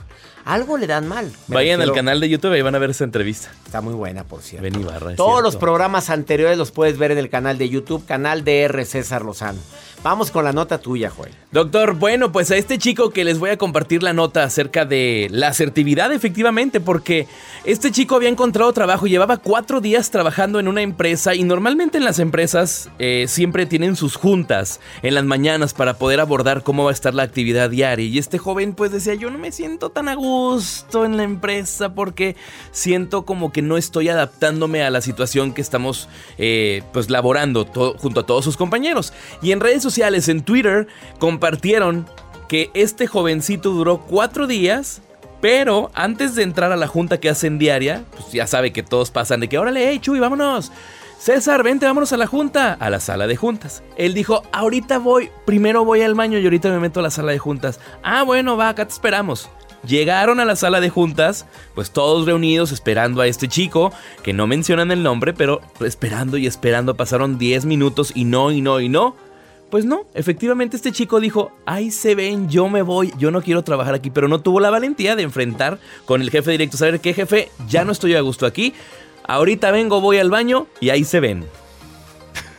Algo 0.45 0.77
le 0.77 0.85
dan 0.85 1.07
mal. 1.07 1.31
Vayan 1.47 1.81
al 1.81 1.91
canal 1.91 2.19
de 2.19 2.29
YouTube 2.29 2.55
y 2.55 2.61
van 2.61 2.75
a 2.75 2.77
ver 2.77 2.91
esa 2.91 3.03
entrevista. 3.03 3.49
Está 3.65 3.81
muy 3.81 3.95
buena, 3.95 4.23
por 4.23 4.43
cierto. 4.43 4.79
Barra, 4.81 5.15
Todos 5.15 5.41
los 5.41 5.55
programas 5.55 6.11
anteriores 6.11 6.55
los 6.55 6.69
puedes 6.69 6.99
ver 6.99 7.11
en 7.11 7.17
el 7.17 7.29
canal 7.29 7.57
de 7.57 7.67
YouTube, 7.67 8.05
canal 8.05 8.43
de 8.43 8.61
R. 8.61 8.85
César 8.85 9.25
Lozano. 9.25 9.59
Vamos 10.05 10.29
con 10.29 10.45
la 10.45 10.53
nota 10.53 10.77
tuya, 10.77 11.09
Joel. 11.09 11.31
Doctor, 11.51 11.95
bueno, 11.95 12.31
pues 12.31 12.51
a 12.51 12.57
este 12.57 12.77
chico 12.77 13.09
que 13.09 13.23
les 13.23 13.39
voy 13.39 13.49
a 13.49 13.57
compartir 13.57 14.03
la 14.03 14.13
nota 14.13 14.43
acerca 14.43 14.85
de 14.85 15.29
la 15.31 15.47
asertividad, 15.47 16.11
efectivamente, 16.11 16.79
porque 16.79 17.27
este 17.63 17.91
chico 17.91 18.15
había 18.15 18.29
encontrado 18.29 18.71
trabajo, 18.71 19.07
llevaba 19.07 19.37
cuatro 19.37 19.81
días 19.81 20.11
trabajando 20.11 20.59
en 20.59 20.67
una 20.67 20.83
empresa 20.83 21.33
y 21.33 21.43
normalmente 21.43 21.97
en 21.97 22.03
las 22.03 22.19
empresas 22.19 22.91
eh, 22.99 23.25
siempre 23.27 23.65
tienen 23.65 23.95
sus 23.95 24.15
juntas 24.15 24.79
en 25.01 25.15
las 25.15 25.23
mañanas 25.23 25.73
para 25.73 25.95
poder 25.95 26.19
abordar 26.19 26.61
cómo 26.61 26.83
va 26.83 26.91
a 26.91 26.93
estar 26.93 27.15
la 27.15 27.23
actividad 27.23 27.71
diaria. 27.71 28.05
Y 28.05 28.19
este 28.19 28.37
joven 28.37 28.75
pues 28.75 28.91
decía, 28.91 29.15
yo 29.15 29.31
no 29.31 29.39
me 29.39 29.51
siento 29.51 29.89
tan 29.89 30.07
a 30.07 30.15
gusto 30.35 31.05
en 31.05 31.17
la 31.17 31.23
empresa 31.23 31.93
porque 31.93 32.35
siento 32.71 33.25
como 33.25 33.51
que 33.51 33.61
no 33.61 33.77
estoy 33.77 34.09
adaptándome 34.09 34.83
a 34.83 34.89
la 34.89 35.01
situación 35.01 35.53
que 35.53 35.61
estamos 35.61 36.09
eh, 36.37 36.83
pues 36.91 37.09
laborando 37.09 37.65
junto 37.97 38.19
a 38.19 38.25
todos 38.25 38.43
sus 38.43 38.57
compañeros. 38.57 39.13
Y 39.41 39.51
en 39.51 39.59
redes 39.59 39.81
sociales 39.81 40.27
en 40.27 40.43
Twitter, 40.43 40.87
compartieron 41.19 42.05
que 42.49 42.69
este 42.73 43.07
jovencito 43.07 43.71
duró 43.71 44.01
cuatro 44.01 44.45
días 44.45 45.01
pero 45.41 45.91
antes 45.93 46.33
de 46.33 46.41
entrar 46.41 46.71
a 46.71 46.75
la 46.75 46.87
junta 46.87 47.19
que 47.19 47.29
hacen 47.29 47.59
diaria, 47.59 48.03
pues 48.17 48.31
ya 48.31 48.47
sabe 48.47 48.73
que 48.73 48.81
todos 48.81 49.11
pasan 49.11 49.41
de 49.41 49.47
que, 49.47 49.59
órale, 49.59 49.89
hey, 49.89 49.99
Chuy, 49.99 50.19
vámonos. 50.19 50.71
César, 51.19 51.63
vente, 51.63 51.85
vámonos 51.85 52.11
a 52.13 52.17
la 52.17 52.27
junta, 52.27 52.73
a 52.73 52.89
la 52.89 52.99
sala 52.99 53.27
de 53.27 53.35
juntas. 53.35 53.83
Él 53.97 54.13
dijo, 54.13 54.43
ahorita 54.51 54.97
voy, 54.97 55.29
primero 55.45 55.85
voy 55.85 56.01
al 56.01 56.13
baño 56.15 56.39
y 56.39 56.43
ahorita 56.43 56.69
me 56.69 56.79
meto 56.79 56.99
a 56.99 57.03
la 57.03 57.09
sala 57.09 57.31
de 57.31 57.39
juntas. 57.39 57.79
Ah, 58.03 58.23
bueno, 58.23 58.57
va, 58.57 58.69
acá 58.69 58.85
te 58.85 58.93
esperamos. 58.93 59.49
Llegaron 59.87 60.39
a 60.39 60.45
la 60.45 60.55
sala 60.55 60.79
de 60.79 60.89
juntas, 60.89 61.45
pues 61.75 61.91
todos 61.91 62.25
reunidos 62.25 62.71
esperando 62.71 63.21
a 63.21 63.27
este 63.27 63.47
chico, 63.47 63.91
que 64.23 64.33
no 64.33 64.47
mencionan 64.47 64.91
el 64.91 65.03
nombre, 65.03 65.33
pero 65.33 65.61
esperando 65.79 66.37
y 66.37 66.47
esperando, 66.47 66.95
pasaron 66.95 67.37
10 67.37 67.65
minutos 67.65 68.11
y 68.15 68.25
no, 68.25 68.51
y 68.51 68.61
no, 68.61 68.79
y 68.79 68.89
no. 68.89 69.15
Pues 69.69 69.85
no, 69.85 70.05
efectivamente 70.13 70.77
este 70.77 70.91
chico 70.91 71.19
dijo, 71.19 71.51
ahí 71.65 71.91
se 71.91 72.15
ven, 72.15 72.49
yo 72.49 72.69
me 72.69 72.81
voy, 72.81 73.13
yo 73.17 73.31
no 73.31 73.41
quiero 73.41 73.63
trabajar 73.63 73.95
aquí, 73.95 74.09
pero 74.09 74.27
no 74.27 74.39
tuvo 74.39 74.59
la 74.59 74.69
valentía 74.69 75.15
de 75.15 75.23
enfrentar 75.23 75.79
con 76.05 76.21
el 76.21 76.29
jefe 76.29 76.51
directo, 76.51 76.77
saber 76.77 76.99
qué 76.99 77.13
jefe, 77.13 77.49
ya 77.67 77.83
no 77.83 77.91
estoy 77.91 78.15
a 78.15 78.21
gusto 78.21 78.45
aquí, 78.45 78.73
ahorita 79.27 79.71
vengo, 79.71 80.01
voy 80.01 80.17
al 80.17 80.29
baño 80.29 80.67
y 80.79 80.91
ahí 80.91 81.03
se 81.03 81.19
ven. 81.19 81.45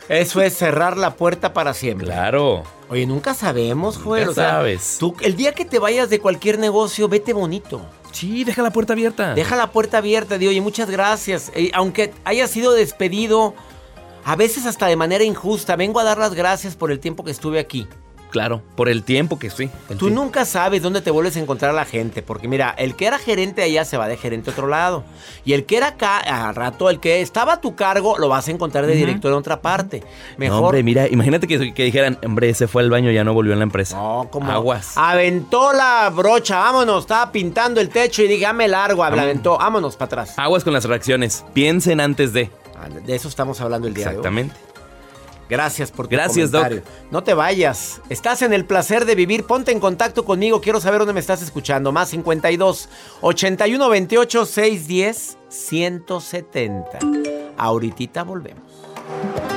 Eso 0.09 0.41
es 0.41 0.53
cerrar 0.55 0.97
la 0.97 1.15
puerta 1.15 1.53
para 1.53 1.73
siempre. 1.73 2.07
Claro. 2.07 2.63
Oye, 2.89 3.05
nunca 3.05 3.33
sabemos, 3.33 3.97
Joel. 3.97 4.33
sabes. 4.33 4.97
Tú, 4.99 5.15
el 5.21 5.35
día 5.35 5.51
que 5.53 5.65
te 5.65 5.79
vayas 5.79 6.09
de 6.09 6.19
cualquier 6.19 6.59
negocio, 6.59 7.09
vete 7.09 7.33
bonito. 7.33 7.85
Sí, 8.11 8.43
deja 8.45 8.61
la 8.61 8.71
puerta 8.71 8.93
abierta. 8.93 9.33
Deja 9.33 9.55
la 9.55 9.71
puerta 9.71 9.97
abierta, 9.97 10.37
di, 10.37 10.47
oye, 10.47 10.61
muchas 10.61 10.89
gracias. 10.89 11.51
Eh, 11.53 11.71
aunque 11.73 12.13
haya 12.23 12.47
sido 12.47 12.73
despedido, 12.73 13.53
a 14.23 14.35
veces 14.35 14.65
hasta 14.65 14.87
de 14.87 14.95
manera 14.95 15.23
injusta. 15.23 15.75
Vengo 15.75 15.99
a 15.99 16.03
dar 16.03 16.17
las 16.17 16.33
gracias 16.33 16.75
por 16.75 16.91
el 16.91 16.99
tiempo 16.99 17.23
que 17.23 17.31
estuve 17.31 17.59
aquí. 17.59 17.87
Claro, 18.29 18.61
por 18.75 18.89
el 18.89 19.03
tiempo 19.03 19.39
que 19.39 19.47
estoy. 19.47 19.69
Tú 19.97 20.09
nunca 20.09 20.43
sabes 20.45 20.81
dónde 20.81 21.01
te 21.01 21.11
vuelves 21.11 21.37
a 21.37 21.39
encontrar 21.39 21.71
a 21.71 21.73
la 21.73 21.85
gente, 21.85 22.21
porque 22.21 22.47
mira, 22.47 22.75
el 22.77 22.95
que 22.95 23.05
era 23.05 23.17
gerente 23.17 23.63
allá 23.63 23.85
se 23.85 23.97
va 23.97 24.07
de 24.07 24.17
gerente 24.17 24.49
a 24.49 24.53
otro 24.53 24.67
lado. 24.67 25.03
Y 25.45 25.53
el 25.53 25.65
que 25.65 25.77
era 25.77 25.87
acá, 25.87 26.17
al 26.17 26.53
rato, 26.53 26.89
el 26.89 26.99
que 26.99 27.21
estaba 27.21 27.53
a 27.53 27.61
tu 27.61 27.75
cargo, 27.75 28.17
lo 28.17 28.27
vas 28.27 28.47
a 28.47 28.51
encontrar 28.51 28.85
de 28.85 28.95
director 28.95 29.31
en 29.31 29.37
otra 29.37 29.61
parte. 29.61 30.03
Mejor. 30.37 30.65
hombre, 30.65 30.83
mira, 30.83 31.07
imagínate 31.07 31.47
que, 31.47 31.57
dijeran, 31.57 32.19
hombre, 32.23 32.53
se 32.53 32.67
fue 32.67 32.83
al 32.83 32.89
baño, 32.89 33.11
ya 33.11 33.23
no 33.23 33.33
volvió 33.33 33.53
en 33.53 33.59
la 33.59 33.63
empresa. 33.63 33.95
No, 33.95 34.27
como. 34.29 34.51
Aguas. 34.51 34.93
Aventó 34.97 35.71
la 35.73 36.11
brocha, 36.13 36.59
vámonos, 36.59 37.01
estaba 37.01 37.31
pintando 37.31 37.79
el 37.79 37.89
techo 37.89 38.23
y 38.23 38.27
dígame 38.27 38.67
largo, 38.67 39.03
aventó, 39.03 39.57
vámonos 39.57 39.95
para 39.95 40.05
atrás. 40.07 40.33
Aguas 40.37 40.63
con 40.63 40.73
las 40.73 40.85
reacciones, 40.85 41.45
piensen 41.53 42.01
antes 42.01 42.33
de. 42.33 42.49
De 43.05 43.15
eso 43.15 43.27
estamos 43.27 43.59
hablando 43.61 43.87
el 43.87 43.93
día 43.93 44.05
de 44.05 44.09
hoy. 44.09 44.15
Exactamente. 44.17 44.55
Gracias 45.49 45.91
por 45.91 46.07
tu 46.07 46.11
Gracias, 46.11 46.51
comentario. 46.51 46.83
No 47.11 47.23
te 47.23 47.33
vayas. 47.33 48.01
Estás 48.09 48.41
en 48.41 48.53
el 48.53 48.65
placer 48.65 49.05
de 49.05 49.15
vivir. 49.15 49.45
Ponte 49.45 49.71
en 49.71 49.79
contacto 49.79 50.25
conmigo. 50.25 50.61
Quiero 50.61 50.81
saber 50.81 50.99
dónde 50.99 51.13
me 51.13 51.19
estás 51.19 51.41
escuchando. 51.41 51.91
Más 51.91 52.09
52 52.09 52.89
81 53.21 53.89
28 53.89 54.45
610 54.45 55.37
170. 55.49 56.99
Ahorita 57.57 58.23
volvemos. 58.23 59.56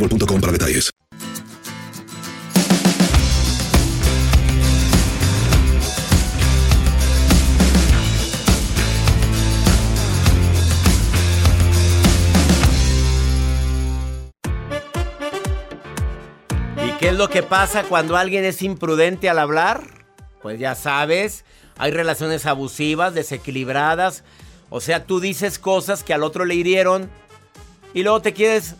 boostmobile.com 0.01 0.41
para 0.41 0.53
detalles. 0.53 0.91
¿Y 16.83 16.91
qué 16.99 17.09
es 17.09 17.13
lo 17.15 17.29
que 17.29 17.43
pasa 17.43 17.83
cuando 17.83 18.17
alguien 18.17 18.43
es 18.45 18.61
imprudente 18.61 19.29
al 19.29 19.39
hablar? 19.39 19.83
Pues 20.41 20.59
ya 20.59 20.73
sabes, 20.73 21.45
hay 21.77 21.91
relaciones 21.91 22.45
abusivas, 22.47 23.13
desequilibradas. 23.13 24.23
O 24.71 24.81
sea, 24.81 25.05
tú 25.05 25.19
dices 25.19 25.59
cosas 25.59 26.03
que 26.03 26.13
al 26.13 26.23
otro 26.23 26.45
le 26.45 26.55
hirieron 26.55 27.09
y 27.93 28.03
luego 28.03 28.21
te 28.21 28.33
quieres 28.33 28.75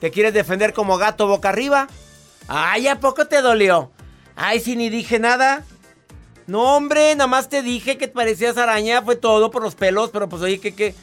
te 0.00 0.10
quieres 0.10 0.34
defender 0.34 0.72
como 0.72 0.98
gato 0.98 1.26
boca 1.26 1.48
arriba. 1.48 1.88
Ay, 2.48 2.88
¿a 2.88 3.00
poco 3.00 3.26
te 3.26 3.42
dolió? 3.42 3.90
Ay, 4.34 4.60
si 4.60 4.76
ni 4.76 4.88
dije 4.90 5.18
nada. 5.18 5.64
No, 6.46 6.76
hombre, 6.76 7.14
nada 7.14 7.26
más 7.26 7.48
te 7.48 7.62
dije 7.62 7.98
que 7.98 8.06
parecías 8.06 8.56
araña, 8.56 9.02
fue 9.02 9.16
todo 9.16 9.50
por 9.50 9.62
los 9.62 9.74
pelos, 9.74 10.10
pero 10.10 10.28
pues 10.28 10.42
oye, 10.42 10.60
¿qué 10.60 10.74
qué? 10.74 10.94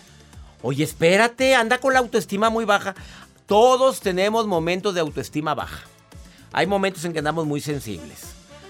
Oye, 0.61 0.85
espérate, 0.85 1.55
anda 1.55 1.79
con 1.79 1.93
la 1.93 1.99
autoestima 1.99 2.49
muy 2.49 2.63
baja. 2.63 2.95
Todos 3.45 3.99
tenemos 3.99 4.47
momentos 4.47 4.93
de 4.93 5.01
autoestima 5.01 5.53
baja. 5.53 5.81
Hay 6.53 6.67
momentos 6.67 7.03
en 7.03 7.11
que 7.11 7.19
andamos 7.19 7.45
muy 7.45 7.59
sensibles. 7.59 8.21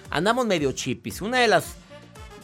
Andamos 0.10 0.48
medio 0.48 0.72
chipis. 0.72 1.22
Una 1.22 1.40
de 1.40 1.48
las 1.48 1.76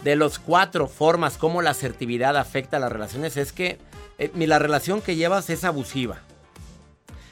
de 0.03 0.15
los 0.15 0.37
cuatro 0.39 0.87
formas 0.87 1.37
como 1.37 1.61
la 1.61 1.71
asertividad 1.71 2.37
afecta 2.37 2.77
a 2.77 2.79
las 2.79 2.91
relaciones 2.91 3.35
es 3.37 3.51
que 3.51 3.79
eh, 4.17 4.31
la 4.35 4.59
relación 4.59 5.01
que 5.01 5.15
llevas 5.15 5.49
es 5.49 5.63
abusiva. 5.63 6.19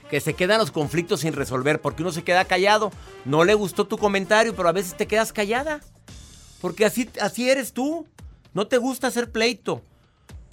Que 0.10 0.22
se 0.22 0.34
quedan 0.34 0.60
los 0.60 0.72
conflictos 0.72 1.22
sin 1.22 1.34
resolver 1.34 1.82
porque 1.82 2.02
uno 2.02 2.12
se 2.12 2.24
queda 2.24 2.46
callado. 2.46 2.92
No 3.26 3.44
le 3.44 3.54
gustó 3.54 3.86
tu 3.86 3.98
comentario, 3.98 4.56
pero 4.56 4.70
a 4.70 4.74
veces 4.74 4.96
te 4.96 5.08
quedas 5.08 5.34
callada. 5.34 5.82
Porque 6.62 6.86
así, 6.86 7.10
así 7.22 7.50
eres 7.50 7.74
tú. 7.74 8.08
No 8.54 8.68
te 8.68 8.78
gusta 8.78 9.08
hacer 9.08 9.32
pleito. 9.32 9.82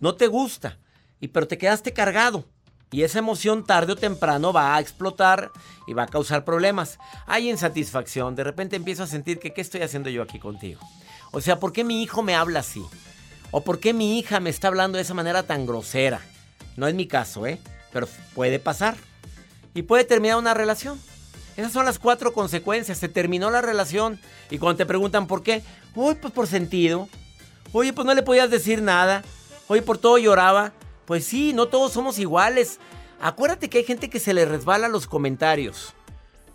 No 0.01 0.17
te 0.17 0.27
gusta. 0.27 0.79
Y 1.21 1.29
pero 1.29 1.47
te 1.47 1.59
quedaste 1.59 1.93
cargado. 1.93 2.45
Y 2.91 3.03
esa 3.03 3.19
emoción 3.19 3.65
tarde 3.65 3.93
o 3.93 3.97
temprano 3.97 4.53
va 4.53 4.77
a 4.77 4.81
explotar 4.81 5.51
y 5.87 5.95
va 5.95 6.05
a 6.05 6.09
causar 6.09 6.45
problemas. 6.45 6.99
Hay 7.27 7.51
insatisfacción. 7.51 8.37
De 8.37 8.45
repente 8.45 8.77
empiezo 8.77 9.03
a 9.03 9.09
sentir 9.09 9.39
que 9.39 9.53
¿qué 9.53 9.61
estoy 9.61 9.83
haciendo 9.83 10.11
yo 10.11 10.23
aquí 10.23 10.39
contigo? 10.39 10.81
O 11.33 11.41
sea, 11.41 11.59
¿por 11.59 11.73
qué 11.73 11.83
mi 11.83 12.03
hijo 12.03 12.23
me 12.23 12.37
habla 12.37 12.61
así? 12.61 12.85
¿O 13.51 13.63
por 13.63 13.81
qué 13.81 13.93
mi 13.93 14.19
hija 14.19 14.39
me 14.39 14.51
está 14.51 14.69
hablando 14.69 14.97
de 14.97 15.03
esa 15.03 15.15
manera 15.15 15.43
tan 15.43 15.67
grosera? 15.67 16.21
No 16.77 16.87
es 16.87 16.95
mi 16.95 17.07
caso, 17.07 17.47
¿eh? 17.47 17.59
Pero 17.93 18.09
puede 18.35 18.59
pasar. 18.59 18.97
Y 19.75 19.83
puede 19.83 20.05
terminar 20.05 20.39
una 20.39 20.55
relación. 20.55 21.01
Esas 21.57 21.73
son 21.73 21.85
las 21.85 21.99
cuatro 21.99 22.33
consecuencias. 22.33 22.99
Se 22.99 23.09
terminó 23.09 23.51
la 23.51 23.61
relación. 23.61 24.21
Y 24.51 24.59
cuando 24.59 24.79
te 24.79 24.87
preguntan 24.87 25.27
por 25.27 25.43
qué, 25.43 25.63
uy, 25.95 26.15
pues 26.15 26.33
por 26.33 26.47
sentido. 26.47 27.09
Oye, 27.73 27.93
pues 27.93 28.07
no 28.07 28.15
le 28.15 28.23
podías 28.23 28.51
decir 28.51 28.83
nada. 28.83 29.23
Oye, 29.69 29.83
por 29.83 29.99
todo 29.99 30.19
lloraba. 30.19 30.73
Pues 31.07 31.25
sí, 31.25 31.53
no 31.53 31.67
todos 31.67 31.93
somos 31.93 32.19
iguales. 32.19 32.79
Acuérdate 33.21 33.69
que 33.69 33.79
hay 33.79 33.85
gente 33.85 34.11
que 34.11 34.21
se 34.21 34.35
le 34.35 34.45
resbala 34.45 34.89
los 34.89 35.07
comentarios. 35.07 35.95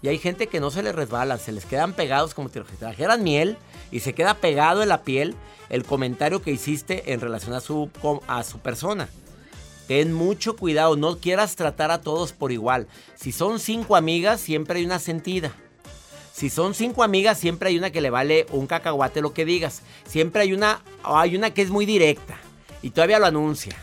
Y 0.01 0.08
hay 0.08 0.17
gente 0.17 0.47
que 0.47 0.60
no 0.60 0.71
se 0.71 0.82
les 0.82 0.95
resbala, 0.95 1.38
se 1.38 1.51
les 1.51 1.65
quedan 1.65 1.93
pegados 1.93 2.34
como 2.34 2.49
si 2.49 2.62
trajeran 2.79 3.21
miel 3.21 3.58
y 3.91 3.99
se 3.99 4.13
queda 4.13 4.36
pegado 4.36 4.82
en 4.82 4.89
la 4.89 5.01
piel 5.01 5.36
el 5.69 5.84
comentario 5.84 6.41
que 6.41 6.51
hiciste 6.51 7.12
en 7.12 7.19
relación 7.19 7.53
a 7.53 7.60
su, 7.60 7.89
a 8.27 8.43
su 8.43 8.60
persona. 8.60 9.10
Ten 9.89 10.13
mucho 10.13 10.56
cuidado, 10.56 10.95
no 10.95 11.17
quieras 11.17 11.56
tratar 11.56 11.89
a 11.89 12.02
todos 12.02 12.32
por 12.32 12.52
igual. 12.52 12.86
Si 13.15 13.32
son 13.32 13.60
cinco 13.60 13.95
amigas, 13.95 14.39
siempre 14.39 14.78
hay 14.78 14.86
una 14.86 14.99
sentida. 14.99 15.52
Si 16.32 16.52
son 16.52 16.75
cinco 16.75 17.02
amigas, 17.02 17.39
siempre 17.39 17.69
hay 17.69 17.80
una 17.80 17.89
que 17.89 17.99
le 17.99 18.12
vale 18.12 18.45
un 18.52 18.67
cacahuate 18.67 19.19
lo 19.19 19.34
que 19.34 19.45
digas. 19.45 19.82
Siempre 20.06 20.43
hay 20.43 20.54
una, 20.54 20.84
hay 21.02 21.36
una 21.36 21.56
que 21.56 21.63
es 21.63 21.71
muy 21.71 21.88
directa 21.88 22.38
y 22.84 22.91
todavía 22.91 23.17
lo 23.17 23.25
anuncia. 23.25 23.75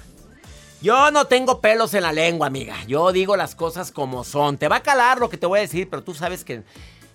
Yo 0.80 1.10
no 1.10 1.24
tengo 1.24 1.60
pelos 1.60 1.92
en 1.92 2.04
la 2.04 2.12
lengua, 2.12 2.46
amiga. 2.46 2.76
Yo 2.86 3.10
digo 3.10 3.36
las 3.36 3.56
cosas 3.56 3.90
como 3.90 4.22
son. 4.22 4.58
Te 4.58 4.68
va 4.68 4.76
a 4.76 4.82
calar 4.84 5.18
lo 5.18 5.28
que 5.28 5.38
te 5.38 5.46
voy 5.46 5.58
a 5.58 5.62
decir, 5.62 5.90
pero 5.90 6.04
tú 6.04 6.14
sabes 6.14 6.44
que, 6.44 6.62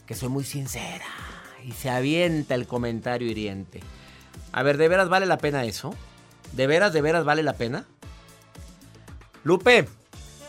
que 0.06 0.16
soy 0.16 0.28
muy 0.28 0.44
sincera. 0.44 1.06
Y 1.64 1.72
se 1.72 1.90
avienta 1.90 2.56
el 2.56 2.68
comentario 2.68 3.32
hiriente. 3.32 3.80
A 4.52 4.64
ver, 4.64 4.76
¿de 4.76 4.90
veras 4.90 5.08
vale 5.08 5.28
la 5.28 5.38
pena 5.38 5.64
eso? 5.64 5.96
¿De 6.52 6.68
veras, 6.68 6.92
de 6.92 7.02
veras 7.02 7.24
vale 7.24 7.42
la 7.42 7.54
pena? 7.54 7.86
Lupe, 9.44 9.88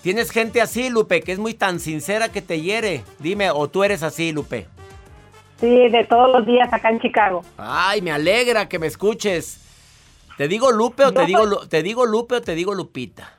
tienes 0.02 0.30
gente 0.30 0.60
así, 0.60 0.90
Lupe, 0.90 1.20
que 1.22 1.32
es 1.32 1.38
muy 1.38 1.54
tan 1.54 1.80
sincera 1.80 2.30
que 2.30 2.42
te 2.42 2.60
hiere. 2.60 3.04
Dime, 3.18 3.50
o 3.50 3.68
tú 3.68 3.84
eres 3.84 4.02
así, 4.02 4.32
Lupe. 4.32 4.66
Sí, 5.60 5.88
de 5.88 6.04
todos 6.04 6.30
los 6.32 6.44
días 6.46 6.72
acá 6.72 6.90
en 6.90 7.00
Chicago. 7.00 7.42
Ay, 7.56 8.02
me 8.02 8.10
alegra 8.12 8.68
que 8.68 8.78
me 8.78 8.86
escuches. 8.88 9.60
¿Te 10.36 10.48
digo 10.48 10.72
Lupe 10.72 11.04
o 11.04 11.12
te 11.12 11.24
digo, 11.26 11.44
Lu- 11.46 11.68
te 11.68 11.82
digo 11.82 12.04
Lupe 12.06 12.36
o 12.36 12.42
te 12.42 12.54
digo 12.54 12.74
Lupita? 12.74 13.38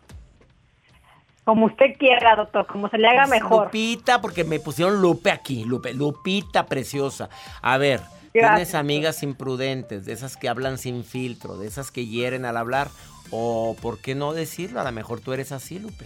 Como 1.44 1.66
usted 1.66 1.98
quiera, 2.00 2.38
doctor, 2.38 2.66
como 2.68 2.88
se 2.88 2.98
le 2.98 3.08
haga 3.10 3.26
Pues, 3.26 3.42
mejor. 3.42 3.66
Lupita, 3.66 4.22
porque 4.22 4.46
me 4.46 4.62
pusieron 4.62 5.02
Lupe 5.02 5.30
aquí, 5.30 5.66
Lupe, 5.66 5.94
Lupita 5.94 6.66
preciosa. 6.68 7.30
A 7.62 7.78
ver, 7.78 8.00
tienes 8.34 8.76
amigas 8.76 9.24
imprudentes, 9.24 10.06
de 10.06 10.14
esas 10.14 10.36
que 10.38 10.50
hablan 10.50 10.78
sin 10.78 11.04
filtro, 11.06 11.58
de 11.58 11.68
esas 11.68 11.92
que 11.92 12.06
hieren 12.06 12.46
al 12.46 12.58
hablar. 12.58 12.90
O, 13.32 13.76
¿por 13.82 14.00
qué 14.00 14.16
no 14.16 14.34
decirlo? 14.34 14.82
A 14.82 14.84
lo 14.84 14.92
mejor 14.92 15.22
tú 15.22 15.34
eres 15.34 15.52
así, 15.52 15.80
Lupe. 15.80 16.06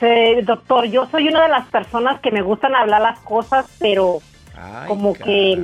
Sí, 0.00 0.40
doctor, 0.44 0.86
yo 0.86 1.06
soy 1.10 1.28
una 1.28 1.42
de 1.42 1.48
las 1.50 1.66
personas 1.68 2.20
que 2.20 2.30
me 2.30 2.40
gustan 2.40 2.74
hablar 2.74 3.02
las 3.02 3.18
cosas, 3.20 3.66
pero 3.78 4.20
Ay, 4.56 4.88
como 4.88 5.12
que 5.12 5.62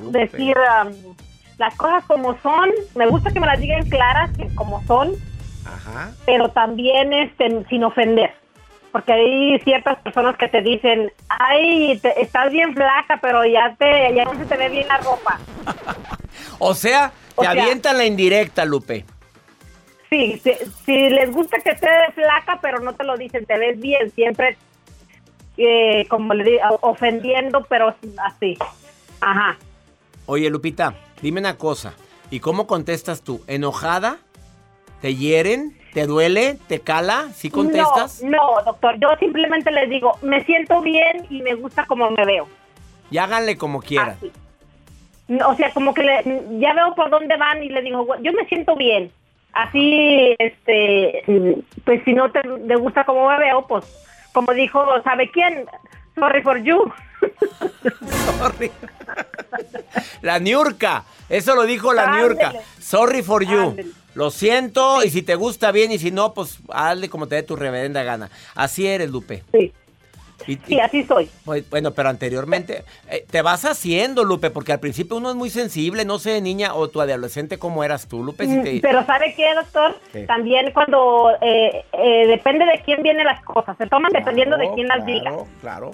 Lupe. 0.00 0.18
decir 0.18 0.54
um, 0.58 0.92
las 1.56 1.74
cosas 1.76 2.04
como 2.04 2.38
son. 2.42 2.68
Me 2.94 3.06
gusta 3.06 3.30
que 3.30 3.40
me 3.40 3.46
las 3.46 3.58
digan 3.58 3.88
claras, 3.88 4.30
que 4.36 4.54
como 4.54 4.84
son, 4.86 5.12
Ajá. 5.64 6.12
pero 6.26 6.50
también 6.50 7.14
este, 7.14 7.64
sin 7.70 7.84
ofender. 7.84 8.34
Porque 8.92 9.12
hay 9.12 9.58
ciertas 9.60 9.98
personas 9.98 10.36
que 10.36 10.48
te 10.48 10.62
dicen, 10.62 11.12
ay, 11.28 11.98
te- 12.00 12.20
estás 12.22 12.50
bien 12.50 12.72
flaca, 12.74 13.18
pero 13.20 13.44
ya, 13.44 13.74
te, 13.78 14.14
ya 14.14 14.24
no 14.24 14.34
se 14.38 14.46
te 14.46 14.56
ve 14.56 14.68
bien 14.68 14.88
la 14.88 14.98
ropa. 14.98 15.38
O 16.58 16.74
sea, 16.74 17.12
O 17.34 17.42
te 17.42 17.48
sea- 17.50 17.62
avientan 17.62 17.98
la 17.98 18.04
indirecta, 18.06 18.64
Lupe. 18.64 19.04
Sí, 20.08 20.40
si, 20.42 20.52
si 20.86 21.10
les 21.10 21.30
gusta 21.32 21.58
que 21.60 21.70
esté 21.70 21.88
flaca, 22.14 22.58
pero 22.62 22.80
no 22.80 22.94
te 22.94 23.04
lo 23.04 23.16
dicen, 23.16 23.44
te 23.44 23.58
ves 23.58 23.78
bien, 23.80 24.10
siempre 24.12 24.56
eh, 25.58 26.06
como 26.08 26.32
le 26.34 26.44
digo, 26.44 26.60
ofendiendo, 26.82 27.64
pero 27.68 27.94
así. 28.24 28.56
Ajá. 29.20 29.56
Oye, 30.26 30.48
Lupita, 30.50 30.94
dime 31.22 31.40
una 31.40 31.56
cosa. 31.56 31.94
¿Y 32.30 32.40
cómo 32.40 32.66
contestas 32.66 33.22
tú? 33.22 33.42
¿Enojada? 33.46 34.18
¿Te 35.00 35.14
hieren? 35.14 35.76
¿Te 35.92 36.06
duele? 36.06 36.58
¿Te 36.68 36.80
cala? 36.80 37.28
¿Sí 37.34 37.50
contestas? 37.50 38.22
No, 38.22 38.30
no, 38.58 38.62
doctor. 38.64 38.96
Yo 39.00 39.08
simplemente 39.18 39.70
les 39.70 39.88
digo, 39.88 40.18
me 40.22 40.44
siento 40.44 40.80
bien 40.82 41.26
y 41.30 41.42
me 41.42 41.54
gusta 41.54 41.86
como 41.86 42.10
me 42.10 42.24
veo. 42.24 42.46
Y 43.10 43.18
háganle 43.18 43.56
como 43.56 43.80
quieran. 43.80 44.10
Así. 44.18 44.32
O 45.46 45.54
sea, 45.56 45.72
como 45.72 45.92
que 45.94 46.02
le- 46.02 46.42
ya 46.58 46.72
veo 46.74 46.94
por 46.94 47.10
dónde 47.10 47.36
van 47.36 47.62
y 47.62 47.68
le 47.68 47.82
digo, 47.82 48.04
"Güey, 48.04 48.22
yo 48.22 48.32
me 48.32 48.46
siento 48.46 48.76
bien. 48.76 49.10
Así, 49.52 50.34
este, 50.38 51.62
pues 51.84 52.02
si 52.04 52.12
no 52.12 52.30
te, 52.30 52.42
te 52.42 52.76
gusta 52.76 53.04
como 53.04 53.28
me 53.30 53.38
veo, 53.38 53.66
pues, 53.66 53.84
como 54.32 54.52
dijo, 54.52 54.84
¿sabe 55.02 55.30
quién? 55.30 55.64
Sorry 56.14 56.42
for 56.42 56.58
you. 56.62 56.92
Sorry. 58.38 58.70
La 60.22 60.38
Niurka. 60.38 61.04
Eso 61.28 61.54
lo 61.54 61.62
dijo 61.64 61.92
la. 61.92 62.16
Niurka. 62.16 62.52
Sorry 62.78 63.22
for 63.22 63.42
you. 63.44 63.74
Lo 64.16 64.30
siento 64.30 65.04
y 65.04 65.10
si 65.10 65.20
te 65.20 65.34
gusta 65.34 65.70
bien 65.72 65.92
y 65.92 65.98
si 65.98 66.10
no, 66.10 66.32
pues 66.32 66.58
hazle 66.72 67.10
como 67.10 67.28
te 67.28 67.34
dé 67.34 67.42
tu 67.42 67.54
reverenda 67.54 68.02
gana. 68.02 68.30
Así 68.54 68.86
eres, 68.86 69.10
Lupe. 69.10 69.42
Sí. 69.52 69.72
Y- 70.46 70.56
Sí, 70.66 70.80
así 70.80 71.02
soy. 71.04 71.28
Bueno, 71.70 71.90
pero 71.92 72.08
anteriormente 72.08 72.84
eh, 73.10 73.26
te 73.30 73.42
vas 73.42 73.64
haciendo, 73.66 74.24
Lupe, 74.24 74.50
porque 74.50 74.72
al 74.72 74.80
principio 74.80 75.16
uno 75.16 75.28
es 75.30 75.36
muy 75.36 75.50
sensible, 75.50 76.04
no 76.06 76.18
sé, 76.18 76.40
niña 76.40 76.74
o 76.74 76.88
tu 76.88 77.00
adolescente, 77.00 77.58
¿cómo 77.58 77.84
eras 77.84 78.06
tú, 78.08 78.22
Lupe? 78.24 78.46
Si 78.46 78.62
te- 78.62 78.72
Mm, 78.74 78.80
Pero 78.80 79.04
¿sabe 79.04 79.34
qué, 79.36 79.54
doctor? 79.54 79.98
¿Qué? 80.12 80.20
También 80.24 80.70
cuando 80.72 81.30
eh, 81.42 81.84
eh, 81.92 82.26
depende 82.26 82.64
de 82.64 82.80
quién 82.84 83.02
vienen 83.02 83.26
las 83.26 83.42
cosas, 83.44 83.76
se 83.76 83.86
toman 83.86 84.12
dependiendo 84.12 84.56
de 84.56 84.70
quién 84.74 84.88
las 84.88 85.04
diga. 85.04 85.30
Claro, 85.30 85.46
claro. 85.60 85.90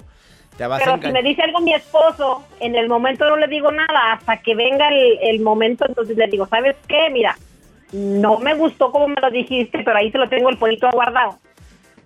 Pero 0.77 1.01
si 1.01 1.11
me 1.11 1.23
dice 1.23 1.41
algo 1.41 1.59
mi 1.61 1.73
esposo, 1.73 2.43
en 2.59 2.75
el 2.75 2.87
momento 2.87 3.27
no 3.27 3.35
le 3.37 3.47
digo 3.47 3.71
nada, 3.71 4.13
hasta 4.13 4.37
que 4.37 4.55
venga 4.55 4.87
el, 4.89 5.19
el 5.23 5.39
momento, 5.41 5.85
entonces 5.87 6.15
le 6.15 6.27
digo, 6.27 6.45
¿sabes 6.47 6.75
qué? 6.87 7.09
Mira, 7.11 7.35
no 7.93 8.39
me 8.39 8.55
gustó 8.55 8.91
como 8.91 9.07
me 9.07 9.21
lo 9.21 9.29
dijiste, 9.29 9.83
pero 9.83 9.97
ahí 9.97 10.11
se 10.11 10.17
lo 10.17 10.27
tengo 10.27 10.49
el 10.49 10.57
pollito 10.57 10.89
guardado. 10.91 11.37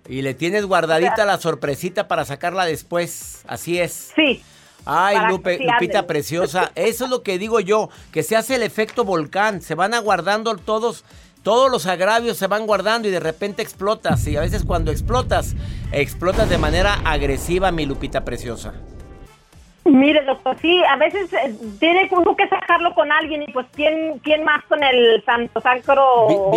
Y 0.08 0.22
le 0.22 0.34
tienes 0.34 0.64
guardadita 0.64 1.24
la 1.24 1.38
sorpresita 1.38 2.08
para 2.08 2.24
sacarla 2.24 2.64
después. 2.64 3.42
Así 3.46 3.78
es. 3.78 4.12
Sí. 4.14 4.42
Ay, 4.84 5.18
Lupe, 5.28 5.58
Lupita 5.58 6.06
preciosa. 6.06 6.72
Eso 6.74 7.04
es 7.04 7.10
lo 7.10 7.22
que 7.22 7.38
digo 7.38 7.60
yo, 7.60 7.90
que 8.10 8.22
se 8.22 8.36
hace 8.36 8.54
el 8.54 8.62
efecto 8.62 9.04
volcán. 9.04 9.60
Se 9.60 9.74
van 9.74 9.92
aguardando 9.92 10.56
todos, 10.56 11.04
todos 11.42 11.70
los 11.70 11.86
agravios 11.86 12.38
se 12.38 12.46
van 12.46 12.66
guardando 12.66 13.08
y 13.08 13.10
de 13.10 13.20
repente 13.20 13.62
explotas. 13.62 14.26
Y 14.26 14.36
a 14.36 14.40
veces 14.40 14.64
cuando 14.64 14.90
explotas, 14.90 15.56
explotas 15.92 16.48
de 16.48 16.56
manera 16.56 16.94
agresiva, 17.04 17.70
mi 17.70 17.84
Lupita 17.84 18.24
preciosa. 18.24 18.72
Mire, 19.88 20.22
doctor, 20.24 20.56
sí, 20.60 20.82
a 20.88 20.96
veces 20.96 21.32
eh, 21.32 21.54
tiene 21.80 22.08
uno 22.12 22.36
que 22.36 22.46
sacarlo 22.48 22.92
con 22.94 23.10
alguien 23.10 23.42
y 23.42 23.52
pues 23.52 23.66
¿quién, 23.74 24.18
quién 24.22 24.44
más 24.44 24.62
con 24.66 24.82
el 24.84 25.22
santo 25.24 25.60
sacro 25.62 26.50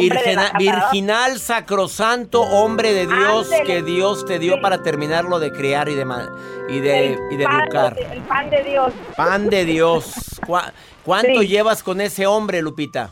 virginal, 0.58 1.40
sacrosanto, 1.40 2.42
hombre 2.42 2.94
de 2.94 3.08
Dios 3.08 3.50
que 3.66 3.82
Dios 3.84 4.26
te 4.26 4.38
dio 4.38 4.56
Sí. 4.56 4.60
para 4.62 4.84
terminarlo 4.84 5.40
de 5.40 5.52
criar 5.52 5.88
y 5.88 5.96
de, 5.96 6.06
y 6.70 6.80
de, 6.80 7.18
y 7.32 7.38
de 7.38 7.44
pan 7.46 7.62
educar. 7.62 7.98
el 8.12 8.22
pan 8.22 8.50
de 8.50 8.64
Dios. 8.64 8.94
Pan 9.16 9.50
de 9.50 9.66
Dios. 9.66 10.14
¿Cuá- 10.46 10.74
¿Cuánto 11.06 11.40
Sí. 11.42 11.48
llevas 11.48 11.84
con 11.84 12.02
ese 12.02 12.28
hombre, 12.28 12.62
Lupita? 12.62 13.12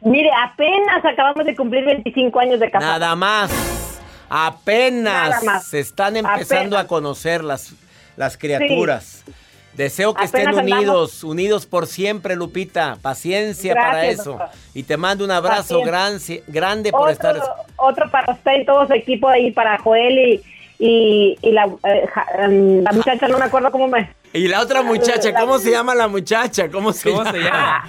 Mire, 0.00 0.30
apenas 0.44 1.04
acabamos 1.04 1.46
de 1.46 1.54
cumplir 1.54 1.84
25 1.84 2.40
años 2.40 2.58
de 2.58 2.68
casado. 2.70 2.92
Nada 2.98 3.14
más. 3.14 4.00
Apenas 4.28 5.30
Nada 5.30 5.40
más. 5.44 5.66
se 5.66 5.78
están 5.80 6.16
empezando 6.16 6.76
Apenas. 6.76 6.84
a 6.84 6.88
conocer 6.88 7.44
las, 7.44 7.74
las 8.16 8.36
criaturas. 8.36 9.24
Deseo 9.74 10.12
que 10.14 10.24
Apenas 10.24 10.56
estén 10.56 10.60
andamos. 10.60 10.78
unidos, 10.78 11.24
unidos 11.24 11.66
por 11.66 11.86
siempre, 11.86 12.36
Lupita. 12.36 12.98
Paciencia 13.00 13.72
Gracias, 13.72 13.90
para 13.92 14.06
eso. 14.06 14.30
doctor. 14.32 14.48
Y 14.74 14.82
te 14.82 14.96
mando 14.96 15.24
un 15.24 15.30
abrazo 15.30 15.80
gran- 15.82 16.18
grande 16.46 16.90
por 16.92 17.08
Otro, 17.08 17.12
estar. 17.12 17.42
otro 17.76 18.10
para 18.10 18.32
usted 18.34 18.52
y 18.60 18.64
todo 18.66 18.86
su 18.86 18.92
equipo 18.92 19.28
ahí, 19.28 19.50
para 19.50 19.78
Joel 19.78 20.18
y, 20.18 20.42
y, 20.78 21.38
y 21.40 21.52
la, 21.52 21.66
eh, 21.84 22.06
ja- 22.12 22.26
em, 22.44 22.82
la 22.82 22.92
muchacha, 22.92 23.28
no 23.28 23.38
me 23.38 23.46
acuerdo 23.46 23.70
cómo 23.70 23.88
me... 23.88 24.10
Y 24.34 24.48
la 24.48 24.60
otra 24.60 24.82
muchacha, 24.82 25.32
¿cómo 25.34 25.58
se 25.58 25.70
llama 25.70 25.94
la 25.94 26.08
muchacha? 26.08 26.70
¿Cómo 26.70 26.92
se 26.92 27.10
¿Cómo 27.10 27.24
llama? 27.24 27.32
se 27.32 27.38
llama? 27.44 27.84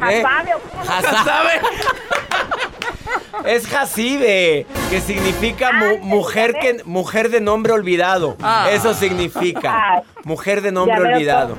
¿Eh? 0.12 0.22
Es 3.44 3.66
Jacibe, 3.66 4.66
que 4.90 5.00
significa 5.00 5.72
mu- 5.72 5.98
mujer 5.98 6.54
que 6.60 6.82
mujer 6.84 7.30
de 7.30 7.40
nombre 7.40 7.72
olvidado. 7.72 8.36
Ah. 8.42 8.68
Eso 8.70 8.94
significa. 8.94 9.70
Ah. 9.72 10.02
Mujer 10.24 10.62
de 10.62 10.72
nombre 10.72 10.98
olvidado. 11.00 11.56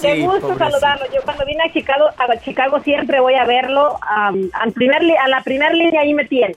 Qué 0.00 0.20
gusto 0.20 0.40
pobrecita. 0.40 0.70
saludarlo. 0.70 1.04
Yo 1.14 1.22
cuando 1.24 1.44
vine 1.46 1.62
a 1.62 1.72
Chicago, 1.72 2.06
a 2.18 2.40
Chicago 2.40 2.80
siempre 2.80 3.20
voy 3.20 3.34
a 3.34 3.44
verlo. 3.44 3.98
al 4.02 4.72
primer 4.72 5.02
a 5.18 5.28
la 5.28 5.42
primera 5.42 5.72
línea 5.72 6.00
ahí 6.00 6.12
me 6.14 6.24
tiene. 6.24 6.54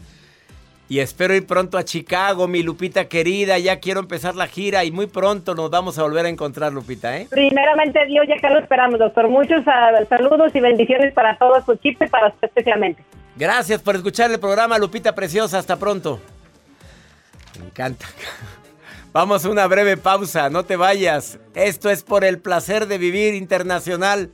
Y 0.87 0.99
espero 0.99 1.33
ir 1.33 1.47
pronto 1.47 1.79
a 1.79 1.83
Chicago, 1.83 2.47
mi 2.47 2.61
Lupita 2.61 3.05
querida. 3.05 3.57
Ya 3.57 3.79
quiero 3.79 3.99
empezar 3.99 4.35
la 4.35 4.45
gira 4.47 4.83
y 4.83 4.91
muy 4.91 5.07
pronto 5.07 5.55
nos 5.55 5.71
vamos 5.71 5.97
a 5.97 6.03
volver 6.03 6.27
a 6.27 6.29
encontrar, 6.29 6.73
Lupita, 6.73 7.17
¿eh? 7.17 7.27
Primeramente 7.29 8.05
Dios, 8.05 8.25
ya 8.27 8.37
que 8.37 8.47
lo 8.53 8.59
esperamos, 8.59 8.99
doctor. 8.99 9.27
Muchos 9.27 9.63
ah, 9.67 9.91
saludos 10.07 10.55
y 10.55 10.59
bendiciones 10.59 11.11
para 11.13 11.37
todo 11.37 11.59
su 11.65 11.71
equipo 11.71 12.03
y 12.03 12.07
para 12.07 12.27
usted 12.27 12.47
especialmente. 12.47 13.03
Gracias 13.37 13.81
por 13.81 13.97
escuchar 13.97 14.31
el 14.31 14.39
programa, 14.39 14.77
Lupita 14.77 15.13
Preciosa. 15.13 15.59
Hasta 15.59 15.77
pronto. 15.77 16.21
Me 17.59 17.65
encanta. 17.65 18.05
Vamos 19.13 19.43
a 19.43 19.49
una 19.49 19.67
breve 19.67 19.97
pausa, 19.97 20.49
no 20.49 20.63
te 20.63 20.77
vayas. 20.77 21.37
Esto 21.53 21.89
es 21.89 22.03
por 22.03 22.23
el 22.23 22.39
placer 22.39 22.87
de 22.87 22.97
vivir 22.97 23.33
internacional. 23.33 24.31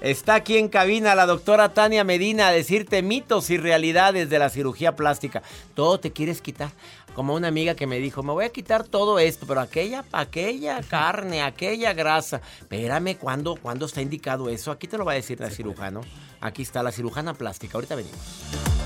Está 0.00 0.34
aquí 0.34 0.58
en 0.58 0.68
cabina 0.68 1.14
la 1.14 1.24
doctora 1.24 1.72
Tania 1.72 2.04
Medina 2.04 2.48
a 2.48 2.52
decirte 2.52 3.02
mitos 3.02 3.48
y 3.48 3.56
realidades 3.56 4.28
de 4.28 4.38
la 4.38 4.50
cirugía 4.50 4.96
plástica. 4.96 5.42
Todo 5.74 5.98
te 5.98 6.12
quieres 6.12 6.42
quitar. 6.42 6.70
Como 7.14 7.34
una 7.34 7.48
amiga 7.48 7.74
que 7.74 7.86
me 7.86 7.98
dijo, 7.98 8.22
me 8.22 8.32
voy 8.32 8.44
a 8.44 8.50
quitar 8.50 8.84
todo 8.84 9.18
esto, 9.18 9.46
pero 9.46 9.60
aquella, 9.60 10.04
aquella 10.12 10.82
carne, 10.82 11.42
aquella 11.42 11.94
grasa. 11.94 12.42
Espérame, 12.60 13.16
¿cuándo, 13.16 13.56
¿cuándo 13.56 13.86
está 13.86 14.02
indicado 14.02 14.50
eso? 14.50 14.70
Aquí 14.70 14.86
te 14.86 14.98
lo 14.98 15.06
va 15.06 15.12
a 15.12 15.14
decir 15.16 15.40
la 15.40 15.50
cirujano. 15.50 16.02
Aquí 16.40 16.62
está 16.62 16.82
la 16.82 16.92
cirujana 16.92 17.34
plástica. 17.34 17.76
Ahorita 17.76 17.94
venimos. 17.94 18.85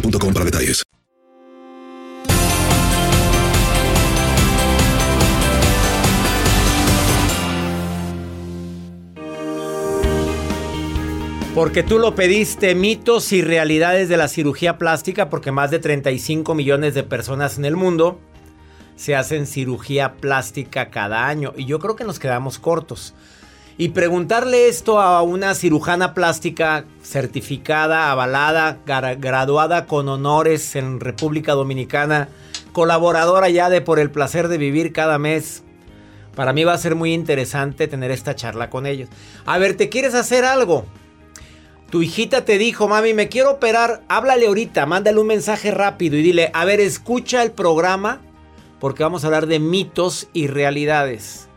para 0.00 0.44
detalles. 0.44 0.82
Porque 11.54 11.82
tú 11.82 11.98
lo 11.98 12.14
pediste, 12.14 12.74
mitos 12.74 13.30
y 13.32 13.42
realidades 13.42 14.08
de 14.08 14.16
la 14.16 14.28
cirugía 14.28 14.78
plástica, 14.78 15.28
porque 15.28 15.52
más 15.52 15.70
de 15.70 15.78
35 15.78 16.54
millones 16.54 16.94
de 16.94 17.02
personas 17.02 17.58
en 17.58 17.66
el 17.66 17.76
mundo 17.76 18.18
se 18.96 19.14
hacen 19.14 19.46
cirugía 19.46 20.14
plástica 20.14 20.88
cada 20.88 21.26
año. 21.26 21.52
Y 21.54 21.66
yo 21.66 21.78
creo 21.78 21.94
que 21.94 22.04
nos 22.04 22.18
quedamos 22.18 22.58
cortos. 22.58 23.12
Y 23.78 23.88
preguntarle 23.90 24.68
esto 24.68 25.00
a 25.00 25.22
una 25.22 25.54
cirujana 25.54 26.14
plástica 26.14 26.84
certificada, 27.02 28.10
avalada, 28.10 28.78
gra- 28.86 29.18
graduada 29.18 29.86
con 29.86 30.08
honores 30.08 30.76
en 30.76 31.00
República 31.00 31.52
Dominicana, 31.54 32.28
colaboradora 32.72 33.48
ya 33.48 33.70
de 33.70 33.80
Por 33.80 33.98
el 33.98 34.10
Placer 34.10 34.48
de 34.48 34.58
Vivir 34.58 34.92
cada 34.92 35.18
mes. 35.18 35.62
Para 36.36 36.52
mí 36.52 36.64
va 36.64 36.74
a 36.74 36.78
ser 36.78 36.94
muy 36.94 37.12
interesante 37.12 37.88
tener 37.88 38.10
esta 38.10 38.34
charla 38.34 38.70
con 38.70 38.86
ellos. 38.86 39.08
A 39.46 39.58
ver, 39.58 39.76
¿te 39.76 39.88
quieres 39.88 40.14
hacer 40.14 40.44
algo? 40.44 40.84
Tu 41.90 42.02
hijita 42.02 42.44
te 42.46 42.56
dijo, 42.56 42.88
mami, 42.88 43.12
me 43.12 43.28
quiero 43.28 43.50
operar. 43.52 44.02
Háblale 44.08 44.46
ahorita, 44.46 44.86
mándale 44.86 45.20
un 45.20 45.26
mensaje 45.26 45.70
rápido 45.70 46.16
y 46.16 46.22
dile, 46.22 46.50
a 46.54 46.64
ver, 46.64 46.80
escucha 46.80 47.42
el 47.42 47.52
programa 47.52 48.20
porque 48.80 49.02
vamos 49.02 49.24
a 49.24 49.26
hablar 49.26 49.46
de 49.46 49.58
mitos 49.58 50.28
y 50.32 50.46
realidades. 50.46 51.48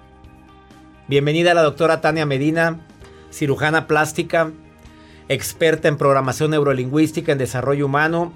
Bienvenida 1.07 1.51
a 1.51 1.53
la 1.53 1.61
doctora 1.61 2.01
Tania 2.01 2.25
Medina, 2.25 2.79
cirujana 3.31 3.85
plástica, 3.85 4.51
experta 5.29 5.87
en 5.87 5.97
programación 5.97 6.49
neurolingüística, 6.49 7.31
en 7.31 7.37
desarrollo 7.37 7.85
humano. 7.85 8.33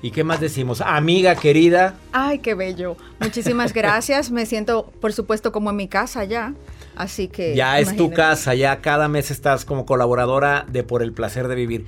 ¿Y 0.00 0.10
qué 0.10 0.24
más 0.24 0.40
decimos? 0.40 0.80
Amiga 0.80 1.34
querida. 1.34 1.96
Ay, 2.12 2.38
qué 2.38 2.54
bello. 2.54 2.96
Muchísimas 3.20 3.72
gracias. 3.74 4.30
Me 4.30 4.46
siento, 4.46 4.90
por 5.02 5.12
supuesto, 5.12 5.52
como 5.52 5.68
en 5.68 5.76
mi 5.76 5.86
casa 5.86 6.24
ya. 6.24 6.54
Así 6.96 7.28
que. 7.28 7.54
Ya 7.54 7.78
es 7.78 7.94
tu 7.94 8.10
casa, 8.10 8.54
ya 8.54 8.80
cada 8.80 9.08
mes 9.08 9.30
estás 9.30 9.66
como 9.66 9.84
colaboradora 9.84 10.64
de 10.66 10.84
Por 10.84 11.02
el 11.02 11.12
Placer 11.12 11.46
de 11.46 11.56
Vivir. 11.56 11.84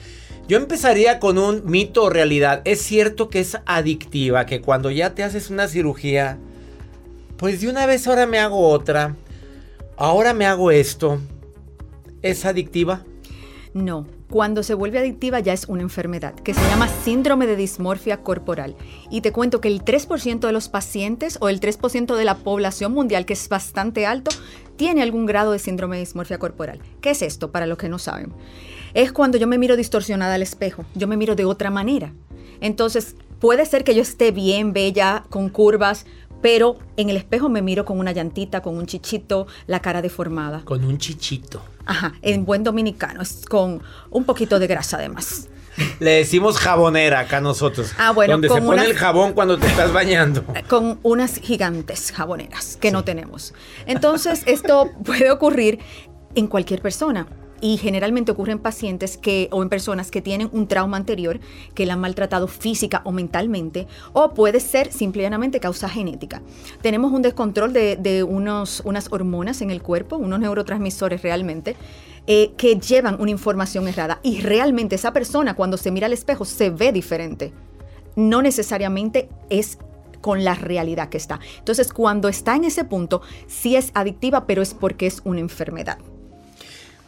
Yo 0.47 0.59
empezaría 0.59 1.19
con 1.19 1.38
un 1.38 1.62
mito 1.64 2.05
o 2.05 2.11
realidad. 2.11 2.61
Es 2.67 2.83
cierto 2.83 3.31
que 3.31 3.40
es 3.40 3.57
adictiva, 3.64 4.45
que 4.45 4.61
cuando 4.61 4.90
ya 4.90 5.14
te 5.14 5.25
haces 5.25 5.49
una 5.49 5.67
cirugía, 5.67 6.37
pues 7.38 7.62
de 7.62 7.71
una 7.71 7.87
vez 7.87 8.07
ahora 8.07 8.27
me 8.27 8.38
hago 8.38 8.69
otra, 8.69 9.17
ahora 9.97 10.35
me 10.35 10.47
hago 10.47 10.71
esto. 10.71 11.19
¿Es 12.23 12.45
adictiva? 12.45 13.05
No. 13.73 14.07
Cuando 14.31 14.63
se 14.65 14.75
vuelve 14.75 14.99
adictiva 14.99 15.39
ya 15.39 15.53
es 15.53 15.67
una 15.69 15.83
enfermedad 15.83 16.35
que 16.35 16.55
se 16.55 16.69
llama 16.69 16.89
síndrome 16.89 17.47
de 17.47 17.55
dismorfia 17.55 18.23
corporal. 18.23 18.75
Y 19.11 19.21
te 19.21 19.31
cuento 19.31 19.61
que 19.61 19.69
el 19.69 19.85
3% 19.85 20.41
de 20.41 20.53
los 20.53 20.69
pacientes 20.69 21.39
o 21.41 21.49
el 21.49 21.61
3% 21.61 22.17
de 22.17 22.25
la 22.25 22.39
población 22.39 22.93
mundial, 22.93 23.27
que 23.27 23.35
es 23.35 23.49
bastante 23.49 24.07
alto, 24.07 24.33
tiene 24.77 25.03
algún 25.03 25.27
grado 25.27 25.53
de 25.53 25.59
síndrome 25.61 25.97
de 25.97 26.01
dismorfia 26.01 26.39
corporal. 26.39 26.81
¿Qué 27.01 27.11
es 27.11 27.23
esto 27.23 27.53
para 27.53 27.67
los 27.67 27.79
que 27.79 27.89
no 27.89 27.99
saben? 28.01 28.33
Es 28.95 29.13
cuando 29.13 29.39
yo 29.39 29.47
me 29.47 29.59
miro 29.59 29.77
distorsionada 29.77 30.35
al 30.35 30.43
espejo, 30.43 30.85
yo 30.95 31.07
me 31.07 31.17
miro 31.17 31.37
de 31.37 31.45
otra 31.45 31.71
manera. 31.71 32.13
Entonces, 32.61 33.17
puede 33.39 33.67
ser 33.67 33.85
que 33.85 33.95
yo 33.95 34.03
esté 34.03 34.31
bien, 34.31 34.73
bella, 34.73 35.25
con 35.31 35.49
curvas, 35.49 36.07
pero 36.45 36.77
en 36.99 37.09
el 37.09 37.17
espejo 37.17 37.49
me 37.49 37.63
miro 37.63 37.87
con 37.87 37.99
una 37.99 38.13
llantita, 38.13 38.61
con 38.61 38.77
un 38.77 38.85
chichito, 38.85 39.47
la 39.67 39.81
cara 39.81 40.03
deformada. 40.03 40.61
Con 40.67 40.85
un 40.85 40.99
chichito. 40.99 41.63
Ajá, 41.87 42.13
en 42.21 42.45
buen 42.45 42.63
dominicano, 42.63 43.23
es 43.23 43.47
con 43.49 43.81
un 44.11 44.25
poquito 44.25 44.59
de 44.59 44.67
grasa 44.67 44.99
además. 44.99 45.49
Le 46.01 46.11
decimos 46.11 46.59
jabonera 46.59 47.21
acá 47.21 47.41
nosotros. 47.41 47.93
Ah, 47.97 48.13
bueno, 48.13 48.35
Donde 48.35 48.49
se 48.49 48.53
con 48.57 48.65
pone 48.67 48.83
unas- 48.83 48.91
el 48.91 48.95
jabón 48.99 49.33
cuando 49.33 49.57
te 49.57 49.67
estás 49.69 49.91
bañando. 49.91 50.45
Con 50.69 50.99
unas 51.03 51.41
gigantes 51.41 52.13
jaboneras 52.13 52.77
que 52.79 52.93
no 52.93 53.05
tenemos. 53.05 53.55
Entonces, 53.87 54.43
esto 54.45 54.91
puede 55.03 55.31
ocurrir 55.31 55.79
en 56.35 56.47
cualquier 56.47 56.83
persona. 56.83 57.27
Y 57.61 57.77
generalmente 57.79 58.33
ocurre 58.33 58.53
en 58.53 58.59
pacientes 58.59 59.17
que, 59.17 59.49
o 59.51 59.62
en 59.62 59.69
personas 59.69 60.11
que 60.11 60.21
tienen 60.21 60.51
un 60.53 60.67
trauma 60.67 60.97
anterior, 60.97 61.40
que 61.75 61.87
la 61.87 61.95
han 61.95 62.01
maltratado 62.01 62.47
física 62.47 63.01
o 63.05 63.12
mentalmente, 63.12 63.87
o 64.12 64.35
puede 64.35 64.61
ser 64.61 64.93
simplemente 64.93 65.61
causa 65.61 65.88
genética. 65.88 66.43
Tenemos 66.83 67.12
un 67.12 67.23
descontrol 67.23 67.73
de, 67.73 68.27
unos, 68.29 68.83
unas 68.85 69.11
hormonas 69.11 69.62
en 69.62 69.71
el 69.71 69.83
cuerpo, 69.83 70.17
unos 70.17 70.40
neurotransmisores 70.40 71.23
realmente, 71.23 71.77
eh, 72.27 72.53
que 72.57 72.77
llevan 72.77 73.21
una 73.21 73.31
información 73.31 73.88
errada. 73.88 74.21
Y 74.23 74.40
realmente 74.40 74.97
esa 74.97 75.12
persona 75.12 75.55
cuando 75.55 75.77
se 75.77 75.90
mira 75.90 76.07
al 76.07 76.12
espejo 76.12 76.45
se 76.45 76.71
ve 76.71 76.93
diferente. 76.93 77.53
No 78.17 78.43
necesariamente 78.43 79.29
es 79.51 79.79
con 80.21 80.45
la 80.45 80.55
realidad 80.55 81.11
que 81.11 81.19
está. 81.19 81.40
Entonces, 81.59 81.93
cuando 81.93 82.29
está 82.29 82.57
en 82.57 82.64
ese 82.64 82.85
punto, 82.85 83.21
sí 83.47 83.77
es 83.77 83.90
adictiva, 83.95 84.47
pero 84.47 84.62
es 84.62 84.73
porque 84.73 85.07
es 85.07 85.21
una 85.25 85.40
enfermedad. 85.40 85.99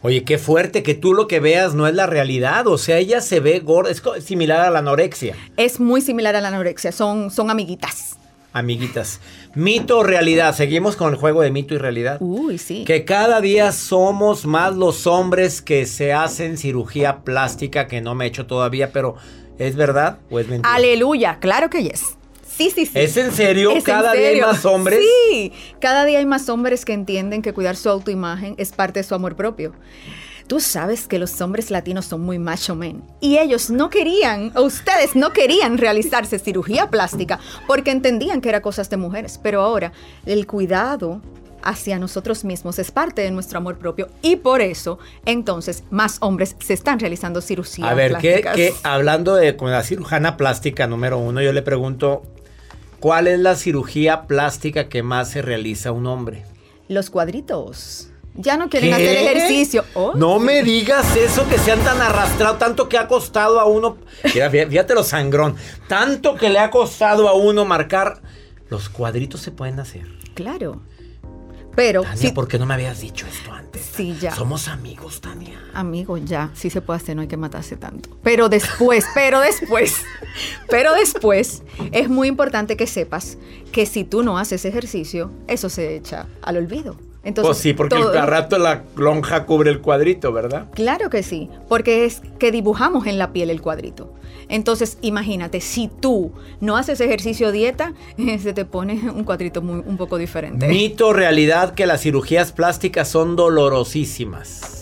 Oye, 0.03 0.23
qué 0.23 0.37
fuerte 0.37 0.83
que 0.83 0.93
tú 0.93 1.13
lo 1.13 1.27
que 1.27 1.39
veas 1.39 1.73
no 1.73 1.87
es 1.87 1.95
la 1.95 2.05
realidad. 2.05 2.67
O 2.67 2.77
sea, 2.77 2.97
ella 2.97 3.19
se 3.19 3.39
ve 3.39 3.59
gorda. 3.59 3.91
Es 3.91 4.03
similar 4.23 4.61
a 4.61 4.69
la 4.69 4.79
anorexia. 4.79 5.35
Es 5.57 5.79
muy 5.79 6.01
similar 6.01 6.35
a 6.35 6.41
la 6.41 6.49
anorexia, 6.49 6.91
son, 6.91 7.31
son 7.31 7.49
amiguitas. 7.49 8.15
Amiguitas. 8.53 9.19
Mito 9.55 9.99
o 9.99 10.03
realidad. 10.03 10.55
Seguimos 10.55 10.95
con 10.95 11.13
el 11.13 11.19
juego 11.19 11.41
de 11.41 11.51
mito 11.51 11.73
y 11.73 11.77
realidad. 11.77 12.17
Uy, 12.19 12.57
sí. 12.57 12.85
Que 12.85 13.05
cada 13.05 13.41
día 13.41 13.71
somos 13.71 14.45
más 14.45 14.75
los 14.75 15.07
hombres 15.07 15.61
que 15.61 15.85
se 15.85 16.13
hacen 16.13 16.57
cirugía 16.57 17.17
plástica, 17.23 17.87
que 17.87 18.01
no 18.01 18.15
me 18.15 18.25
he 18.25 18.27
hecho 18.27 18.45
todavía, 18.45 18.91
pero 18.91 19.15
¿es 19.59 19.75
verdad 19.75 20.19
o 20.29 20.39
es 20.39 20.47
mentira? 20.47 20.73
Aleluya, 20.73 21.37
claro 21.39 21.69
que 21.69 21.83
yes. 21.83 22.17
Sí, 22.57 22.71
sí, 22.73 22.85
sí. 22.87 22.91
¿Es 22.95 23.15
en 23.17 23.31
serio? 23.31 23.69
Es 23.71 23.77
en 23.77 23.83
¿Cada 23.83 24.13
día 24.13 24.29
hay 24.29 24.41
más 24.41 24.65
hombres? 24.65 24.99
Sí, 25.29 25.53
cada 25.79 26.05
día 26.05 26.19
hay 26.19 26.25
más 26.25 26.49
hombres 26.49 26.85
que 26.85 26.93
entienden 26.93 27.41
que 27.41 27.53
cuidar 27.53 27.75
su 27.75 27.89
autoimagen 27.89 28.55
es 28.57 28.71
parte 28.71 28.99
de 28.99 29.03
su 29.03 29.13
amor 29.15 29.35
propio. 29.35 29.73
Tú 30.47 30.59
sabes 30.61 31.07
que 31.07 31.19
los 31.19 31.39
hombres 31.41 31.71
latinos 31.71 32.05
son 32.05 32.21
muy 32.21 32.39
macho 32.39 32.73
men 32.73 33.03
y 33.19 33.37
ellos 33.37 33.69
no 33.69 33.89
querían, 33.89 34.53
o 34.55 34.61
ustedes 34.61 35.13
no 35.15 35.33
querían 35.33 35.77
realizarse 35.77 36.39
cirugía 36.39 36.89
plástica 36.89 37.39
porque 37.67 37.91
entendían 37.91 38.39
que 38.39 38.47
era 38.49 38.61
cosas 38.61 38.89
de 38.89 38.95
mujeres, 38.95 39.39
pero 39.43 39.61
ahora 39.61 39.91
el 40.25 40.47
cuidado 40.47 41.21
hacia 41.63 41.99
nosotros 41.99 42.45
mismos 42.45 42.79
es 42.79 42.91
parte 42.91 43.23
de 43.23 43.31
nuestro 43.31 43.57
amor 43.57 43.77
propio 43.77 44.07
y 44.21 44.37
por 44.37 44.61
eso 44.61 44.99
entonces 45.25 45.83
más 45.89 46.15
hombres 46.21 46.55
se 46.63 46.73
están 46.73 46.97
realizando 46.99 47.41
cirugías 47.41 47.89
A 47.89 47.93
ver, 47.93 48.11
¿qué, 48.21 48.39
plásticas. 48.39 48.55
qué- 48.55 48.73
hablando 48.83 49.35
de 49.35 49.57
con 49.57 49.69
la 49.69 49.83
cirujana 49.83 50.37
plástica 50.37 50.87
número 50.87 51.17
uno, 51.17 51.41
yo 51.41 51.51
le 51.51 51.61
pregunto, 51.61 52.23
¿cuál 52.99 53.27
es 53.27 53.39
la 53.39 53.55
cirugía 53.55 54.23
plástica 54.27 54.89
que 54.89 55.03
más 55.03 55.29
se 55.31 55.41
realiza 55.41 55.89
a 55.89 55.91
un 55.93 56.07
hombre? 56.07 56.43
Los 56.87 57.09
cuadritos. 57.09 58.09
Ya 58.39 58.55
no 58.55 58.69
quieren 58.69 58.89
¿Qué? 58.89 58.95
hacer 58.95 59.17
ejercicio. 59.17 59.83
Oh, 59.95 60.13
No 60.15 60.37
me 60.39 60.61
digas 60.61 61.15
eso 61.15 61.47
que 61.49 61.57
sean 61.57 61.79
tan 61.79 61.99
arrastrados, 62.01 62.59
tanto 62.59 62.87
que 62.87 62.97
ha 62.99 63.07
costado 63.07 63.59
a 63.59 63.65
uno. 63.65 63.97
Mira, 64.33 64.51
fí- 64.51 64.69
fíjate 64.69 64.93
lo 64.93 65.03
sangrón. 65.03 65.55
Tanto 65.87 66.35
que 66.35 66.49
le 66.49 66.59
ha 66.59 66.69
costado 66.69 67.27
a 67.29 67.33
uno 67.33 67.65
marcar. 67.65 68.21
Los 68.69 68.89
cuadritos 68.89 69.41
se 69.41 69.49
pueden 69.51 69.79
hacer. 69.79 70.05
Claro. 70.35 70.81
Pero 71.77 72.01
Tania, 72.01 72.17
sí, 72.17 72.31
¿por 72.31 72.47
qué 72.47 72.57
no 72.57 72.65
me 72.65 72.73
habías 72.73 73.01
dicho 73.01 73.27
esto 73.27 73.53
antes? 73.53 73.87
sí, 73.95 74.17
ya. 74.19 74.33
Somos 74.33 74.67
amigos, 74.67 75.21
Tania. 75.21 75.61
Amigo, 75.75 76.17
ya, 76.17 76.49
sí 76.55 76.71
se 76.71 76.81
puede 76.81 76.97
hacer, 76.97 77.15
no 77.15 77.21
hay 77.21 77.27
que 77.27 77.37
matarse 77.37 77.77
tanto. 77.77 78.17
Pero 78.23 78.49
después, 78.49 79.05
pero 79.13 79.41
después, 79.41 79.93
pero 80.71 80.95
después, 80.95 81.61
es 81.91 82.09
muy 82.09 82.29
importante 82.29 82.77
que 82.77 82.87
sepas 82.87 83.37
que 83.71 83.85
si 83.85 84.03
tú 84.03 84.23
no 84.23 84.39
haces 84.39 84.65
ejercicio, 84.65 85.29
eso 85.47 85.69
se 85.69 85.95
echa 85.95 86.25
al 86.41 86.57
olvido. 86.57 86.97
Entonces, 87.23 87.49
pues 87.49 87.57
sí, 87.57 87.73
porque 87.73 87.95
todo- 87.95 88.13
el 88.13 88.27
rato 88.27 88.57
la 88.57 88.83
lonja 88.95 89.45
cubre 89.45 89.69
el 89.69 89.81
cuadrito, 89.81 90.31
¿verdad? 90.31 90.67
Claro 90.73 91.09
que 91.09 91.23
sí, 91.23 91.49
porque 91.67 92.05
es 92.05 92.21
que 92.39 92.51
dibujamos 92.51 93.05
en 93.07 93.17
la 93.17 93.33
piel 93.33 93.49
el 93.49 93.61
cuadrito. 93.61 94.13
Entonces, 94.49 94.97
imagínate, 95.01 95.59
si 95.59 95.89
tú 95.89 96.31
no 96.61 96.77
haces 96.77 97.01
ejercicio 97.01 97.51
dieta, 97.51 97.93
se 98.39 98.53
te 98.53 98.63
pone 98.63 99.09
un 99.13 99.23
cuadrito 99.25 99.61
muy, 99.61 99.83
un 99.85 99.97
poco 99.97 100.17
diferente. 100.17 100.67
Mito, 100.69 101.11
realidad 101.11 101.73
que 101.73 101.85
las 101.85 102.01
cirugías 102.01 102.53
plásticas 102.53 103.09
son 103.09 103.35
dolorosísimas. 103.35 104.76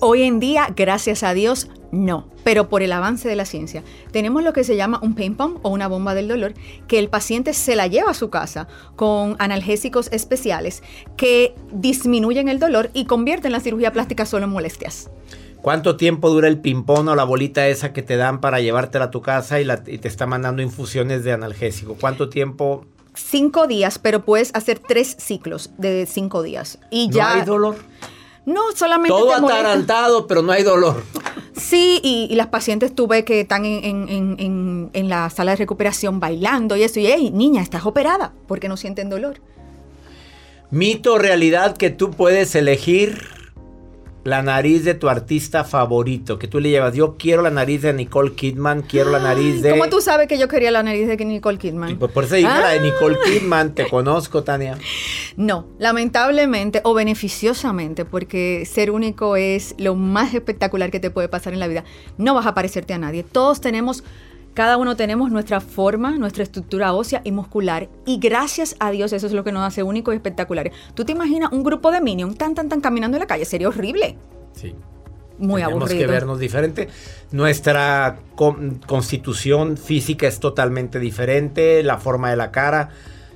Hoy 0.00 0.22
en 0.22 0.40
día, 0.40 0.72
gracias 0.74 1.22
a 1.22 1.34
Dios, 1.34 1.68
No, 1.92 2.28
pero 2.44 2.68
por 2.68 2.82
el 2.82 2.92
avance 2.92 3.28
de 3.28 3.34
la 3.36 3.44
ciencia. 3.44 3.82
Tenemos 4.12 4.44
lo 4.44 4.52
que 4.52 4.62
se 4.64 4.76
llama 4.76 5.00
un 5.02 5.14
pain 5.16 5.34
pump 5.34 5.58
o 5.66 5.70
una 5.70 5.88
bomba 5.88 6.14
del 6.14 6.28
dolor, 6.28 6.54
que 6.86 6.98
el 7.00 7.08
paciente 7.08 7.52
se 7.52 7.74
la 7.74 7.88
lleva 7.88 8.12
a 8.12 8.14
su 8.14 8.30
casa 8.30 8.68
con 8.96 9.34
analgésicos 9.40 10.08
especiales 10.12 10.82
que 11.16 11.52
disminuyen 11.72 12.48
el 12.48 12.60
dolor 12.60 12.90
y 12.94 13.06
convierten 13.06 13.50
la 13.52 13.58
cirugía 13.60 13.92
plástica 13.92 14.24
solo 14.24 14.44
en 14.44 14.52
molestias. 14.52 15.10
¿Cuánto 15.60 15.96
tiempo 15.96 16.30
dura 16.30 16.46
el 16.48 16.60
pimpón 16.60 17.08
o 17.08 17.16
la 17.16 17.24
bolita 17.24 17.66
esa 17.68 17.92
que 17.92 18.02
te 18.02 18.16
dan 18.16 18.40
para 18.40 18.60
llevártela 18.60 19.06
a 19.06 19.10
tu 19.10 19.20
casa 19.20 19.60
y, 19.60 19.64
la- 19.64 19.82
y 19.86 19.98
te 19.98 20.06
está 20.08 20.26
mandando 20.26 20.62
infusiones 20.62 21.24
de 21.24 21.32
analgésico? 21.32 21.96
¿Cuánto 22.00 22.28
tiempo? 22.30 22.86
Cinco 23.14 23.66
días, 23.66 23.98
pero 23.98 24.24
puedes 24.24 24.52
hacer 24.54 24.78
tres 24.78 25.16
ciclos 25.18 25.70
de 25.76 26.06
cinco 26.06 26.42
días. 26.44 26.78
Y 26.90 27.08
¿No 27.08 27.14
ya. 27.16 27.34
hay 27.34 27.42
dolor? 27.42 27.76
No, 28.52 28.60
solamente. 28.74 29.08
Todo 29.10 29.32
atarantado, 29.34 30.26
pero 30.26 30.42
no 30.42 30.52
hay 30.52 30.62
dolor. 30.62 31.02
Sí, 31.56 32.00
y, 32.02 32.26
y 32.30 32.34
las 32.36 32.46
pacientes 32.48 32.94
tuve 32.94 33.24
que 33.24 33.40
están 33.42 33.64
en, 33.64 33.84
en- 33.84 34.08
en- 34.08 34.36
en- 34.38 34.90
en 34.92 35.08
la 35.08 35.28
sala 35.30 35.52
de 35.52 35.56
recuperación 35.58 36.18
bailando 36.20 36.76
y 36.76 36.82
eso. 36.82 37.00
Y, 37.00 37.06
hey, 37.06 37.30
niña, 37.32 37.62
estás 37.62 37.84
operada 37.86 38.32
porque 38.48 38.68
no 38.68 38.76
sienten 38.76 39.10
dolor. 39.10 39.40
Mito 40.70 41.18
realidad 41.18 41.76
que 41.76 41.90
tú 41.90 42.10
puedes 42.12 42.54
elegir 42.54 43.26
la 44.24 44.42
nariz 44.42 44.84
de 44.84 44.94
tu 44.94 45.08
artista 45.08 45.64
favorito, 45.64 46.38
que 46.38 46.46
tú 46.46 46.60
le 46.60 46.70
llevas. 46.70 46.94
Yo 46.94 47.16
quiero 47.16 47.42
la 47.42 47.50
nariz 47.50 47.82
de 47.82 47.92
Nicole 47.92 48.32
Kidman, 48.32 48.82
quiero 48.82 49.10
la 49.10 49.18
nariz 49.18 49.62
de... 49.62 49.70
¿Cómo 49.70 49.88
tú 49.88 50.00
sabes 50.00 50.28
que 50.28 50.38
yo 50.38 50.46
quería 50.48 50.70
la 50.70 50.82
nariz 50.82 51.08
de 51.08 51.16
Nicole 51.24 51.58
Kidman? 51.58 51.98
Pues 51.98 52.12
por 52.12 52.24
eso 52.24 52.34
dije 52.34 52.48
la 52.48 52.70
de 52.70 52.78
Ah. 52.78 52.82
Nicole 52.82 53.16
Kidman, 53.24 53.74
te 53.74 53.88
conozco, 53.88 54.42
Tania. 54.42 54.76
No, 55.36 55.66
lamentablemente 55.78 56.80
o 56.84 56.92
beneficiosamente, 56.94 58.04
porque 58.04 58.64
ser 58.66 58.90
único 58.90 59.36
es 59.36 59.74
lo 59.78 59.94
más 59.94 60.34
espectacular 60.34 60.90
que 60.90 61.00
te 61.00 61.10
puede 61.10 61.28
pasar 61.28 61.52
en 61.52 61.60
la 61.60 61.68
vida. 61.68 61.84
No 62.18 62.34
vas 62.34 62.46
a 62.46 62.54
parecerte 62.54 62.92
a 62.92 62.98
nadie. 62.98 63.22
Todos 63.22 63.60
tenemos, 63.60 64.04
cada 64.60 64.76
uno 64.76 64.94
tenemos 64.94 65.30
nuestra 65.30 65.58
forma, 65.62 66.18
nuestra 66.18 66.42
estructura 66.42 66.92
ósea 66.92 67.22
y 67.24 67.32
muscular. 67.32 67.88
Y 68.04 68.18
gracias 68.18 68.76
a 68.78 68.90
Dios 68.90 69.10
eso 69.14 69.26
es 69.26 69.32
lo 69.32 69.42
que 69.42 69.52
nos 69.52 69.66
hace 69.66 69.82
únicos 69.82 70.12
y 70.12 70.16
espectaculares. 70.16 70.74
¿Tú 70.92 71.02
te 71.06 71.12
imaginas 71.12 71.50
un 71.50 71.62
grupo 71.64 71.90
de 71.90 72.02
minions 72.02 72.36
tan, 72.36 72.54
tan, 72.54 72.68
tan 72.68 72.82
caminando 72.82 73.16
en 73.16 73.20
la 73.22 73.26
calle? 73.26 73.46
Sería 73.46 73.68
horrible. 73.68 74.18
Sí. 74.52 74.74
Muy 75.38 75.62
Tenemos 75.62 75.82
aburrido. 75.84 76.06
que 76.06 76.12
vernos 76.12 76.38
diferente. 76.38 76.88
Nuestra 77.32 78.18
con- 78.34 78.80
constitución 78.86 79.78
física 79.78 80.28
es 80.28 80.40
totalmente 80.40 80.98
diferente, 80.98 81.82
la 81.82 81.96
forma 81.96 82.28
de 82.28 82.36
la 82.36 82.50
cara. 82.50 82.90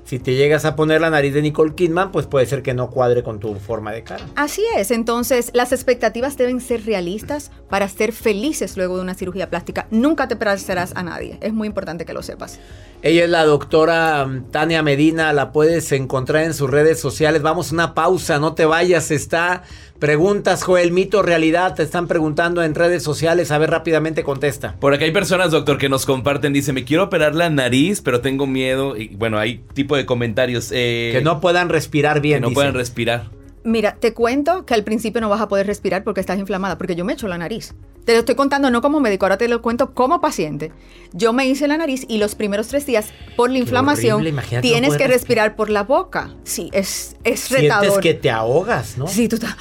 Si 0.04 0.18
te 0.18 0.34
llegas 0.34 0.66
a 0.66 0.76
poner 0.76 1.00
la 1.00 1.08
nariz 1.08 1.32
de 1.32 1.40
Nicole 1.40 1.74
Kidman, 1.74 2.12
pues 2.12 2.26
puede 2.26 2.44
ser 2.44 2.62
que 2.62 2.74
no 2.74 2.90
cuadre 2.90 3.22
con 3.22 3.40
tu 3.40 3.54
forma 3.54 3.90
de 3.90 4.04
cara. 4.04 4.26
Así 4.36 4.62
es, 4.76 4.90
entonces 4.90 5.50
las 5.54 5.72
expectativas 5.72 6.36
deben 6.36 6.60
ser 6.60 6.84
realistas 6.84 7.50
para 7.70 7.88
ser 7.88 8.12
felices 8.12 8.76
luego 8.76 8.96
de 8.96 9.02
una 9.02 9.14
cirugía 9.14 9.48
plástica. 9.48 9.86
Nunca 9.90 10.28
te 10.28 10.36
parecerás 10.36 10.92
a 10.94 11.02
nadie, 11.02 11.38
es 11.40 11.54
muy 11.54 11.66
importante 11.66 12.04
que 12.04 12.12
lo 12.12 12.22
sepas. 12.22 12.60
Ella 13.06 13.24
es 13.24 13.30
la 13.30 13.44
doctora 13.44 14.24
mm, 14.24 14.50
Tania 14.50 14.82
Medina, 14.82 15.34
la 15.34 15.52
puedes 15.52 15.92
encontrar 15.92 16.44
en 16.44 16.54
sus 16.54 16.70
redes 16.70 16.98
sociales. 16.98 17.42
Vamos 17.42 17.70
a 17.70 17.74
una 17.74 17.92
pausa, 17.94 18.38
no 18.38 18.54
te 18.54 18.64
vayas, 18.64 19.10
está 19.10 19.62
preguntas, 19.98 20.62
Joel, 20.64 20.90
mito, 20.90 21.20
realidad, 21.22 21.74
te 21.74 21.82
están 21.82 22.08
preguntando 22.08 22.62
en 22.62 22.74
redes 22.74 23.02
sociales, 23.02 23.50
a 23.50 23.58
ver 23.58 23.70
rápidamente 23.70 24.24
contesta. 24.24 24.76
Por 24.80 24.94
acá 24.94 25.04
hay 25.04 25.10
personas, 25.12 25.50
doctor, 25.50 25.76
que 25.76 25.90
nos 25.90 26.06
comparten. 26.06 26.54
Dice, 26.54 26.72
me 26.72 26.84
quiero 26.84 27.04
operar 27.04 27.34
la 27.34 27.50
nariz, 27.50 28.00
pero 28.00 28.22
tengo 28.22 28.46
miedo. 28.46 28.96
Y 28.96 29.08
bueno, 29.08 29.38
hay 29.38 29.62
tipo 29.74 29.96
de 29.96 30.06
comentarios. 30.06 30.70
eh, 30.72 31.10
Que 31.14 31.20
no 31.22 31.40
puedan 31.42 31.68
respirar 31.68 32.22
bien. 32.22 32.36
que 32.38 32.40
no 32.40 32.48
dicen. 32.48 32.54
puedan 32.54 32.74
respirar. 32.74 33.24
Mira, 33.64 33.96
te 33.96 34.12
cuento 34.12 34.66
que 34.66 34.74
al 34.74 34.84
principio 34.84 35.22
no 35.22 35.30
vas 35.30 35.40
a 35.40 35.48
poder 35.48 35.66
respirar 35.66 36.04
porque 36.04 36.20
estás 36.20 36.38
inflamada, 36.38 36.76
porque 36.76 36.94
yo 36.94 37.04
me 37.04 37.14
echo 37.14 37.28
la 37.28 37.38
nariz. 37.38 37.74
Te 38.04 38.12
lo 38.12 38.18
estoy 38.18 38.34
contando 38.34 38.70
no 38.70 38.82
como 38.82 39.00
médico, 39.00 39.24
ahora 39.24 39.38
te 39.38 39.48
lo 39.48 39.62
cuento 39.62 39.94
como 39.94 40.20
paciente. 40.20 40.70
Yo 41.14 41.32
me 41.32 41.46
hice 41.46 41.66
la 41.66 41.78
nariz 41.78 42.04
y 42.06 42.18
los 42.18 42.34
primeros 42.34 42.68
tres 42.68 42.84
días, 42.84 43.08
por 43.36 43.50
la 43.50 43.56
inflamación, 43.56 44.22
no 44.22 44.60
tienes 44.60 44.96
que 44.96 45.08
respirar 45.08 45.56
por 45.56 45.70
la 45.70 45.82
boca. 45.84 46.34
Sí, 46.44 46.68
es, 46.74 47.16
es 47.24 47.40
Sientes 47.40 47.62
retador. 47.62 48.00
que 48.00 48.12
te 48.12 48.30
ahogas, 48.30 48.98
¿no? 48.98 49.06
Sí, 49.06 49.28
tú 49.28 49.36
estás... 49.36 49.56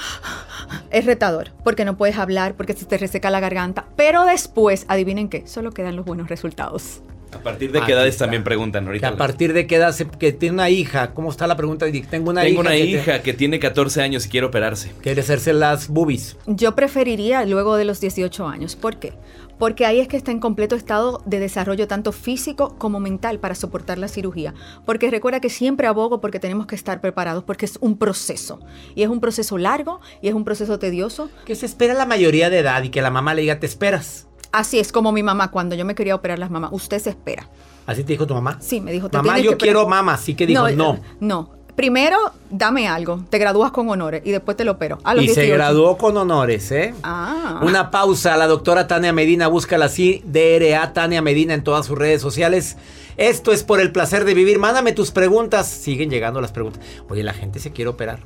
Es 0.89 1.06
retador, 1.06 1.52
porque 1.63 1.86
no 1.86 1.96
puedes 1.96 2.18
hablar, 2.18 2.56
porque 2.56 2.74
se 2.74 2.86
te 2.86 2.98
reseca 2.98 3.30
la 3.30 3.39
garganta. 3.39 3.86
Pero 3.96 4.26
después, 4.26 4.86
adivinen 4.89 5.30
qué, 5.30 5.48
solo 5.48 5.72
quedan 5.72 5.96
los 5.96 6.06
buenos 6.06 6.28
resultados. 6.28 7.02
¿A 7.36 7.39
partir 7.39 7.72
de 7.72 7.80
Aquí 7.80 7.88
qué 7.88 7.93
edades 7.93 8.13
está. 8.15 8.26
también 8.26 8.43
preguntan 8.43 8.84
Que 8.84 8.88
ahorita? 8.89 9.08
a 9.10 9.15
partir 9.17 9.54
de 9.54 9.67
qué 9.67 9.76
edad 9.76 9.91
se- 9.93 10.08
que 10.08 10.32
tiene 10.34 10.54
una 10.56 10.69
hija, 10.69 11.13
¿cómo 11.13 11.30
está 11.30 11.48
la 11.48 11.56
pregunta? 11.56 11.86
Tengo 12.10 12.30
una 12.32 12.41
Tengo 12.41 12.62
hija. 12.62 12.62
una 12.62 12.72
que 12.72 12.78
te- 12.84 12.86
hija 12.89 13.22
que 13.22 13.34
tiene 13.34 13.60
14 13.60 14.02
años 14.02 14.26
y 14.26 14.30
quiere 14.30 14.48
operarse. 14.48 14.91
quiere 15.02 15.22
hacerse 15.22 15.54
las 15.54 15.88
boobies. 15.88 16.38
Yo 16.48 16.76
preferiría 16.76 17.46
luego 17.46 17.76
de 17.76 17.86
los 17.86 18.00
18 18.02 18.48
años. 18.48 18.76
¿Por 18.76 18.98
qué? 18.98 19.13
Porque 19.60 19.86
ahí 19.86 20.00
es 20.00 20.08
que 20.08 20.17
está 20.17 20.32
en 20.32 20.39
completo 20.39 20.76
estado 20.76 21.22
de 21.26 21.39
desarrollo 21.39 21.88
tanto 21.88 22.12
físico 22.12 22.76
como 22.80 23.00
mental 23.00 23.39
para 23.39 23.54
soportar 23.56 23.98
la 24.00 24.08
cirugía. 24.08 24.54
Porque 24.86 25.10
recuerda 25.12 25.39
que 25.39 25.50
siempre 25.50 25.88
abogo 25.88 26.19
porque 26.22 26.39
tenemos 26.39 26.65
que 26.65 26.76
estar 26.76 27.00
preparados 27.02 27.43
porque 27.43 27.65
es 27.65 27.78
un 27.80 27.98
proceso. 27.98 28.60
Y 28.96 29.04
es 29.04 29.10
un 29.10 29.19
proceso 29.22 29.58
largo 29.58 30.02
y 30.22 30.28
es 30.28 30.34
un 30.34 30.43
proceso 30.43 30.80
tedioso. 30.80 31.30
Que 31.46 31.56
se 31.56 31.67
espera 31.67 31.93
la 31.93 32.06
mayoría 32.08 32.50
de 32.50 32.60
edad 32.60 32.84
y 32.84 32.89
que 32.89 33.02
la 33.02 33.12
mamá 33.12 33.36
le 33.36 33.41
diga, 33.41 33.60
te 33.60 33.67
esperas. 33.67 34.28
Así 34.54 34.80
es 34.80 34.92
como 34.94 35.12
mi 35.12 35.24
mamá 35.24 35.52
cuando 35.52 35.76
yo 35.76 35.84
me 35.84 35.96
quería 35.96 36.16
operar 36.16 36.39
las 36.39 36.50
mamás. 36.50 36.70
Usted 36.72 37.00
se 37.00 37.10
espera. 37.10 37.50
¿Así 37.86 38.04
te 38.04 38.13
dijo 38.13 38.26
tu 38.26 38.34
mamá? 38.34 38.58
Sí, 38.62 38.80
me 38.80 38.92
dijo. 38.94 39.10
"Te 39.10 39.18
Mamá, 39.18 39.38
yo 39.39 39.44
que 39.44 39.48
operar". 39.50 39.58
quiero 39.58 39.88
mamá, 39.89 40.13
así 40.13 40.36
que 40.36 40.46
dijo, 40.48 40.70
no. 40.72 41.00
No. 41.20 41.50
Primero, 41.76 42.18
dame 42.52 42.88
algo. 42.88 43.26
Te 43.32 43.39
gradúas 43.39 43.72
con 43.72 43.89
honores 43.89 44.22
y 44.24 44.30
después 44.32 44.56
te 44.56 44.63
lo 44.63 44.74
opero. 44.74 45.00
A 45.04 45.16
los 45.16 45.24
Y 45.26 45.30
se 45.30 45.42
18. 45.42 45.54
graduó 45.56 45.98
con 45.98 46.16
honores, 46.16 46.72
¿eh? 46.72 46.94
Ah. 47.02 47.60
Una 47.63 47.89
pausa, 47.89 48.38
la 48.38 48.46
doctora 48.46 48.86
Tania 48.88 49.12
Medina, 49.12 49.48
búscala 49.48 49.86
así, 49.86 50.22
DRA 50.24 50.94
Tania 50.94 51.24
Medina 51.24 51.56
en 51.56 51.63
todas 51.63 51.88
sus 51.88 51.98
redes 51.98 52.22
sociales. 52.22 52.78
Esto 53.18 53.52
es 53.52 53.63
por 53.63 53.82
el 53.82 53.92
placer 53.92 54.24
de 54.24 54.36
vivir. 54.36 54.60
Mándame 54.60 54.92
tus 54.92 55.10
preguntas. 55.10 55.68
Siguen 55.68 56.12
llegando 56.12 56.42
las 56.42 56.52
preguntas. 56.52 56.80
Oye, 57.10 57.24
la 57.24 57.34
gente 57.34 57.58
se 57.60 57.72
quiere 57.72 57.89
operar. 57.89 58.20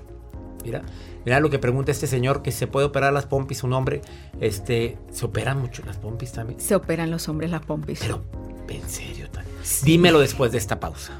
Mira, 0.66 0.82
mira 1.28 1.42
lo 1.42 1.50
que 1.50 1.60
pregunta 1.60 1.92
este 1.92 2.08
señor, 2.08 2.42
que 2.42 2.54
se 2.54 2.68
puede 2.68 2.86
operar 2.86 3.12
las 3.12 3.26
pompis, 3.26 3.64
un 3.64 3.74
hombre. 3.74 4.02
Este, 4.40 4.98
se 5.12 5.26
operan 5.26 5.60
mucho 5.60 5.84
las 5.86 5.98
pompis 5.98 6.32
también. 6.32 6.58
Se 6.62 6.74
operan 6.74 7.12
los 7.12 7.28
hombres 7.28 7.52
las 7.52 7.66
pompis. 7.66 8.00
Pero, 8.00 8.24
en 8.70 8.90
serio. 8.90 9.28
Dímelo 9.84 10.20
después 10.20 10.52
de 10.52 10.58
esta 10.58 10.80
pausa. 10.80 11.20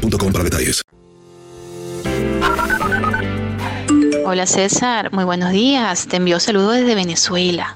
boostmobile.com 0.00 0.32
para 0.32 0.44
detalles. 0.44 0.82
Hola 4.24 4.46
César, 4.46 5.12
muy 5.12 5.24
buenos 5.24 5.52
días. 5.52 6.06
Te 6.06 6.16
envío 6.16 6.38
saludos 6.38 6.74
desde 6.76 6.94
Venezuela. 6.94 7.74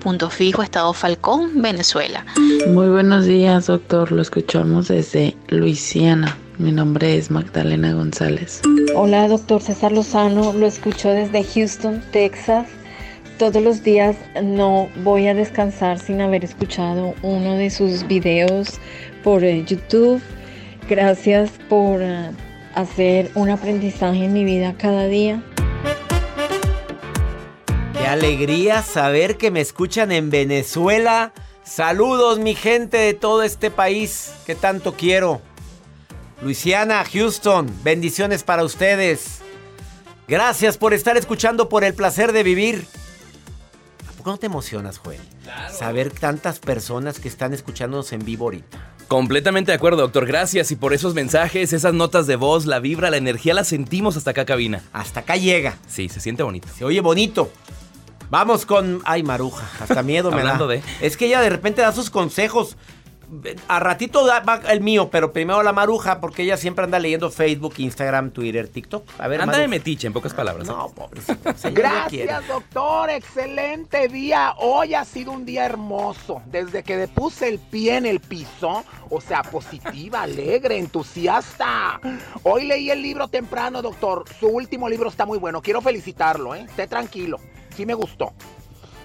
Punto 0.00 0.30
fijo, 0.30 0.62
Estado 0.62 0.92
Falcón, 0.94 1.62
Venezuela. 1.62 2.24
Muy 2.68 2.88
buenos 2.88 3.26
días, 3.26 3.66
doctor. 3.66 4.10
Lo 4.10 4.22
escuchamos 4.22 4.88
desde 4.88 5.36
Luisiana. 5.48 6.36
Mi 6.58 6.72
nombre 6.72 7.16
es 7.16 7.30
Magdalena 7.30 7.92
González. 7.92 8.62
Hola, 8.94 9.28
doctor 9.28 9.60
César 9.60 9.92
Lozano. 9.92 10.52
Lo 10.54 10.66
escucho 10.66 11.10
desde 11.10 11.44
Houston, 11.44 12.02
Texas. 12.10 12.66
Todos 13.38 13.62
los 13.62 13.82
días 13.82 14.16
no 14.42 14.88
voy 15.02 15.26
a 15.26 15.34
descansar 15.34 15.98
sin 15.98 16.20
haber 16.20 16.44
escuchado 16.44 17.14
uno 17.22 17.54
de 17.56 17.70
sus 17.70 18.06
videos 18.06 18.80
por 19.22 19.44
eh, 19.44 19.64
YouTube. 19.66 20.20
Gracias 20.88 21.50
por 21.68 22.00
uh, 22.00 22.34
hacer 22.74 23.30
un 23.34 23.50
aprendizaje 23.50 24.24
en 24.24 24.32
mi 24.32 24.44
vida 24.44 24.74
cada 24.76 25.06
día. 25.06 25.42
Qué 27.98 28.06
alegría 28.06 28.82
saber 28.82 29.36
que 29.36 29.50
me 29.50 29.60
escuchan 29.60 30.12
en 30.12 30.30
Venezuela. 30.30 31.32
Saludos 31.62 32.38
mi 32.38 32.54
gente 32.54 32.96
de 32.96 33.14
todo 33.14 33.42
este 33.42 33.70
país 33.70 34.32
que 34.44 34.54
tanto 34.54 34.94
quiero. 34.94 35.40
Luisiana, 36.42 37.04
Houston, 37.04 37.70
bendiciones 37.84 38.42
para 38.42 38.64
ustedes. 38.64 39.38
Gracias 40.26 40.76
por 40.76 40.92
estar 40.92 41.16
escuchando 41.16 41.68
por 41.68 41.84
el 41.84 41.94
placer 41.94 42.32
de 42.32 42.42
vivir. 42.42 42.86
¿A 44.08 44.12
poco 44.12 44.30
no 44.30 44.38
te 44.38 44.46
emocionas, 44.46 44.98
Joel? 44.98 45.20
Saber 45.70 46.10
tantas 46.10 46.58
personas 46.58 47.20
que 47.20 47.28
están 47.28 47.52
escuchándonos 47.52 48.12
en 48.12 48.24
vivo 48.24 48.46
ahorita. 48.46 48.91
Completamente 49.12 49.72
de 49.72 49.76
acuerdo, 49.76 50.00
doctor. 50.00 50.24
Gracias. 50.26 50.70
Y 50.70 50.76
por 50.76 50.94
esos 50.94 51.12
mensajes, 51.12 51.72
esas 51.74 51.92
notas 51.92 52.26
de 52.26 52.36
voz, 52.36 52.64
la 52.64 52.78
vibra, 52.80 53.10
la 53.10 53.18
energía, 53.18 53.52
la 53.52 53.62
sentimos 53.64 54.16
hasta 54.16 54.30
acá, 54.30 54.46
cabina. 54.46 54.82
Hasta 54.92 55.20
acá 55.20 55.36
llega. 55.36 55.76
Sí, 55.86 56.08
se 56.08 56.18
siente 56.20 56.42
bonito. 56.42 56.66
Se 56.74 56.84
oye 56.84 57.00
bonito. 57.02 57.52
Vamos 58.30 58.64
con. 58.64 59.02
Ay, 59.04 59.22
Maruja. 59.22 59.68
Hasta 59.80 60.02
miedo 60.02 60.30
me 60.30 60.42
da. 60.42 60.56
De- 60.66 60.82
Es 61.02 61.18
que 61.18 61.26
ella 61.26 61.42
de 61.42 61.50
repente 61.50 61.82
da 61.82 61.92
sus 61.92 62.08
consejos. 62.08 62.76
A 63.68 63.80
ratito 63.80 64.26
va 64.26 64.60
el 64.68 64.80
mío, 64.80 65.08
pero 65.10 65.32
primero 65.32 65.62
la 65.62 65.72
Maruja, 65.72 66.20
porque 66.20 66.42
ella 66.42 66.56
siempre 66.56 66.84
anda 66.84 66.98
leyendo 66.98 67.30
Facebook, 67.30 67.74
Instagram, 67.78 68.30
Twitter, 68.30 68.68
TikTok. 68.68 69.04
A 69.18 69.28
ver, 69.28 69.40
Anda 69.40 69.58
de 69.58 69.68
metiche, 69.68 70.06
en 70.06 70.12
pocas 70.12 70.34
palabras. 70.34 70.66
No, 70.66 70.90
pobrecita. 70.90 71.54
Gracias, 71.70 72.46
doctor. 72.46 73.10
Excelente 73.10 74.08
día. 74.08 74.54
Hoy 74.58 74.94
ha 74.94 75.04
sido 75.04 75.32
un 75.32 75.44
día 75.44 75.64
hermoso. 75.64 76.42
Desde 76.46 76.82
que 76.82 76.96
le 76.96 77.08
puse 77.08 77.48
el 77.48 77.58
pie 77.58 77.96
en 77.96 78.06
el 78.06 78.20
piso, 78.20 78.84
o 79.08 79.20
sea, 79.20 79.42
positiva, 79.42 80.22
alegre, 80.22 80.78
entusiasta. 80.78 82.00
Hoy 82.42 82.66
leí 82.66 82.90
el 82.90 83.02
libro 83.02 83.28
temprano, 83.28 83.80
doctor. 83.80 84.24
Su 84.38 84.48
último 84.48 84.88
libro 84.88 85.08
está 85.08 85.24
muy 85.24 85.38
bueno. 85.38 85.62
Quiero 85.62 85.80
felicitarlo, 85.80 86.54
¿eh? 86.54 86.66
Esté 86.68 86.86
tranquilo. 86.86 87.38
Sí 87.74 87.86
me 87.86 87.94
gustó. 87.94 88.34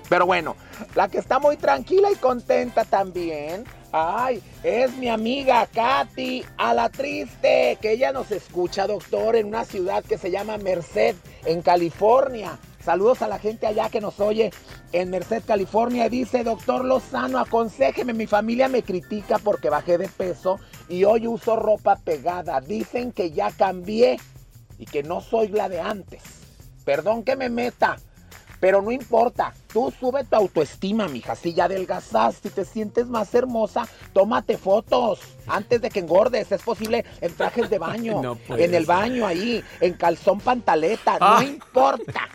Pero 0.10 0.26
bueno, 0.26 0.56
la 0.96 1.08
que 1.08 1.18
está 1.18 1.40
muy 1.40 1.58
tranquila 1.58 2.12
y 2.12 2.16
contenta 2.16 2.86
también. 2.86 3.66
Ay, 3.92 4.42
es 4.64 4.96
mi 4.98 5.10
amiga 5.10 5.66
Katy, 5.66 6.44
a 6.58 6.74
la 6.74 6.90
triste, 6.90 7.78
que 7.82 7.94
ella 7.94 8.12
nos 8.12 8.32
escucha, 8.32 8.86
doctor, 8.86 9.36
en 9.36 9.48
una 9.48 9.66
ciudad 9.66 10.04
que 10.04 10.18
se 10.18 10.30
llama 10.30 10.58
Merced, 10.58 11.16
en 11.46 11.62
California. 11.62 12.58
Saludos 12.84 13.22
a 13.22 13.28
la 13.28 13.40
gente 13.40 13.68
allá 13.68 13.90
que 13.90 14.00
nos 14.00 14.20
oye 14.22 14.52
en 14.94 15.10
Merced, 15.10 15.44
California. 15.46 16.08
Dice, 16.08 16.44
doctor 16.44 16.86
Lozano, 16.86 17.40
aconséjeme, 17.40 18.14
mi 18.14 18.28
familia 18.28 18.70
me 18.70 18.84
critica 18.84 19.40
porque 19.40 19.70
bajé 19.70 19.98
de 19.98 20.08
peso 20.08 20.60
y 20.88 21.04
hoy 21.04 21.28
uso 21.28 21.58
ropa 21.58 21.98
pegada. 21.98 22.62
Dicen 22.62 23.12
que 23.12 23.32
ya 23.32 23.52
cambié 23.52 24.20
y 24.78 24.86
que 24.86 25.04
no 25.04 25.20
soy 25.20 25.50
la 25.50 25.68
de 25.68 25.82
antes. 25.82 26.22
Perdón 26.86 27.24
que 27.24 27.36
me 27.36 27.50
meta, 27.50 27.98
pero 28.60 28.82
no 28.82 28.92
importa. 28.92 29.54
Tú 29.72 29.94
sube 30.00 30.24
tu 30.24 30.36
autoestima, 30.36 31.08
mija. 31.08 31.36
Si 31.36 31.54
ya 31.54 31.66
adelgazaste, 31.66 32.50
si 32.50 32.56
te 32.56 32.66
sientes 32.66 33.08
más 33.08 33.34
hermosa, 33.34 33.88
tómate 34.14 34.58
fotos 34.58 35.20
antes 35.48 35.82
de 35.82 35.90
que 35.90 36.00
engordes. 36.00 36.52
Es 36.52 36.62
posible 36.62 37.06
en 37.22 37.34
trajes 37.36 37.70
de 37.70 37.80
baño, 37.80 38.22
No 38.22 38.38
en 38.50 38.74
el 38.74 38.86
baño 38.86 39.26
ahí, 39.26 39.64
en 39.82 39.94
calzón 39.94 40.40
pantaleta. 40.40 41.18
Ah. 41.20 41.40
No 41.42 41.48
importa. 41.48 42.28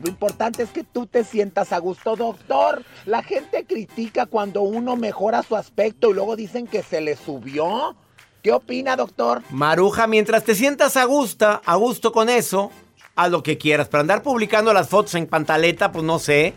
Lo 0.00 0.08
importante 0.08 0.62
es 0.62 0.70
que 0.70 0.84
tú 0.84 1.06
te 1.06 1.24
sientas 1.24 1.72
a 1.72 1.78
gusto, 1.78 2.14
doctor. 2.14 2.84
La 3.06 3.22
gente 3.22 3.64
critica 3.64 4.26
cuando 4.26 4.62
uno 4.62 4.96
mejora 4.96 5.42
su 5.42 5.56
aspecto 5.56 6.10
y 6.10 6.14
luego 6.14 6.36
dicen 6.36 6.66
que 6.66 6.82
se 6.82 7.00
le 7.00 7.16
subió. 7.16 7.96
¿Qué 8.42 8.52
opina, 8.52 8.96
doctor? 8.96 9.42
Maruja, 9.50 10.06
mientras 10.06 10.44
te 10.44 10.54
sientas 10.54 10.96
a 10.96 11.04
gusto, 11.04 11.60
a 11.64 11.74
gusto 11.76 12.12
con 12.12 12.28
eso, 12.28 12.70
haz 13.18 13.30
lo 13.30 13.42
que 13.42 13.58
quieras. 13.58 13.88
Pero 13.88 14.00
andar 14.00 14.22
publicando 14.22 14.72
las 14.72 14.88
fotos 14.88 15.14
en 15.16 15.26
pantaleta, 15.26 15.92
pues 15.92 16.04
no 16.04 16.18
sé. 16.18 16.54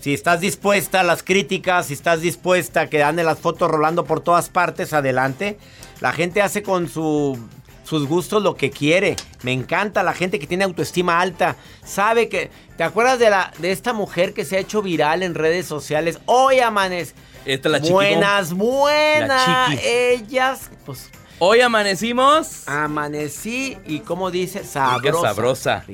Si 0.00 0.14
estás 0.14 0.40
dispuesta 0.40 1.00
a 1.00 1.02
las 1.04 1.22
críticas, 1.22 1.86
si 1.86 1.94
estás 1.94 2.20
dispuesta 2.20 2.82
a 2.82 2.86
que 2.88 3.02
ande 3.02 3.24
las 3.24 3.38
fotos 3.38 3.70
rolando 3.70 4.04
por 4.04 4.20
todas 4.20 4.48
partes, 4.48 4.92
adelante. 4.92 5.58
La 6.00 6.12
gente 6.12 6.40
hace 6.42 6.62
con 6.62 6.88
su- 6.88 7.38
sus 7.84 8.06
gustos 8.06 8.42
lo 8.42 8.54
que 8.54 8.70
quiere. 8.70 9.16
Me 9.42 9.52
encanta 9.52 10.02
la 10.02 10.12
gente 10.14 10.38
que 10.38 10.46
tiene 10.46 10.64
autoestima 10.64 11.20
alta. 11.20 11.56
Sabe 11.84 12.28
que. 12.28 12.50
¿Te 12.76 12.84
acuerdas 12.84 13.18
de, 13.18 13.30
la, 13.30 13.52
de 13.58 13.72
esta 13.72 13.92
mujer 13.92 14.34
que 14.34 14.44
se 14.44 14.56
ha 14.56 14.60
hecho 14.60 14.82
viral 14.82 15.22
en 15.24 15.34
redes 15.34 15.66
sociales? 15.66 16.18
Hoy 16.26 16.60
amanece. 16.60 17.14
Esta 17.44 17.68
es 17.68 17.72
la 17.72 17.78
chiqui 17.80 17.92
Buenas, 17.92 18.52
buenas. 18.52 19.48
La 19.48 19.66
chiqui. 19.70 19.86
Ellas, 19.88 20.70
pues. 20.86 21.10
Hoy 21.40 21.60
amanecimos. 21.60 22.66
Amanecí 22.66 23.78
y 23.86 24.00
como 24.00 24.32
dice, 24.32 24.64
sabrosa. 24.64 25.28
sabrosa. 25.28 25.84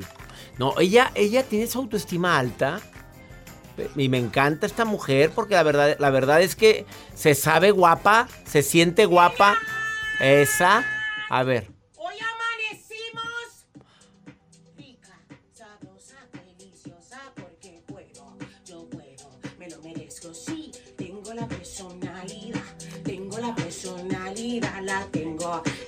No, 0.59 0.72
ella, 0.80 1.11
ella 1.14 1.42
tiene 1.42 1.66
su 1.66 1.78
autoestima 1.80 2.38
alta. 2.38 2.80
Y 3.95 4.09
me 4.09 4.18
encanta 4.18 4.64
esta 4.64 4.86
mujer 4.86 5.32
porque 5.34 5.55
la 5.55 5.62
verdad, 5.62 5.97
la 5.99 6.09
verdad 6.09 6.40
es 6.40 6.57
que 6.57 6.86
se 7.14 7.34
sabe 7.34 7.72
guapa, 7.72 8.28
se 8.47 8.62
siente 8.62 9.05
guapa. 9.05 9.59
Esa. 10.18 10.82
A 11.28 11.42
ver. 11.42 11.70
Hoy 11.97 12.14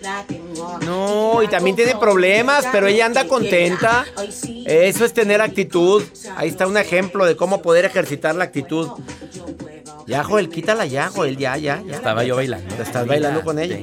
la 0.06 0.24
tengo. 0.24 0.78
No, 0.84 1.42
y 1.42 1.48
también 1.48 1.76
tiene 1.76 1.94
problemas, 1.96 2.66
pero 2.70 2.86
ella 2.86 3.06
anda 3.06 3.26
contenta. 3.26 4.04
Eso 4.64 5.04
es 5.04 5.12
tener 5.12 5.40
actitud. 5.40 6.02
Ahí 6.36 6.48
está 6.48 6.66
un 6.66 6.76
ejemplo 6.76 7.26
de 7.26 7.36
cómo 7.36 7.60
poder 7.62 7.84
ejercitar 7.84 8.34
la 8.34 8.44
actitud. 8.44 8.88
Ya, 10.06 10.22
Joel, 10.22 10.48
quítala 10.48 10.86
ya, 10.86 11.08
Joel, 11.08 11.36
ya, 11.36 11.56
ya, 11.56 11.82
ya. 11.84 11.94
Estaba 11.94 12.22
yo 12.22 12.36
bailando. 12.36 12.72
Estás 12.80 13.08
bailando 13.08 13.42
con 13.42 13.58
ella. 13.58 13.76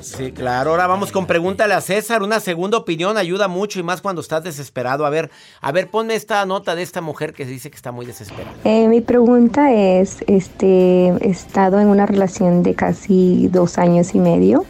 Sí, 0.00 0.30
claro. 0.30 0.70
Ahora 0.70 0.86
vamos 0.86 1.10
con 1.10 1.26
pregúntale 1.26 1.74
a 1.74 1.80
César. 1.80 2.22
Una 2.22 2.38
segunda 2.38 2.78
opinión 2.78 3.18
ayuda 3.18 3.48
mucho 3.48 3.80
y 3.80 3.82
más 3.82 4.00
cuando 4.00 4.20
estás 4.20 4.44
desesperado. 4.44 5.04
A 5.04 5.10
ver, 5.10 5.28
a 5.60 5.72
ver, 5.72 5.88
ponme 5.88 6.14
esta 6.14 6.46
nota 6.46 6.76
de 6.76 6.82
esta 6.82 7.00
mujer 7.00 7.32
que 7.32 7.44
dice 7.44 7.68
que 7.70 7.76
está 7.76 7.90
muy 7.90 8.06
desesperada. 8.06 8.54
Eh, 8.62 8.86
mi 8.86 9.00
pregunta 9.00 9.72
es, 9.72 10.18
este, 10.28 11.08
he 11.08 11.30
estado 11.30 11.80
en 11.80 11.88
una 11.88 12.06
relación 12.06 12.62
de 12.62 12.74
casi 12.76 13.48
dos 13.48 13.76
años 13.76 14.14
y 14.14 14.20
medio 14.20 14.64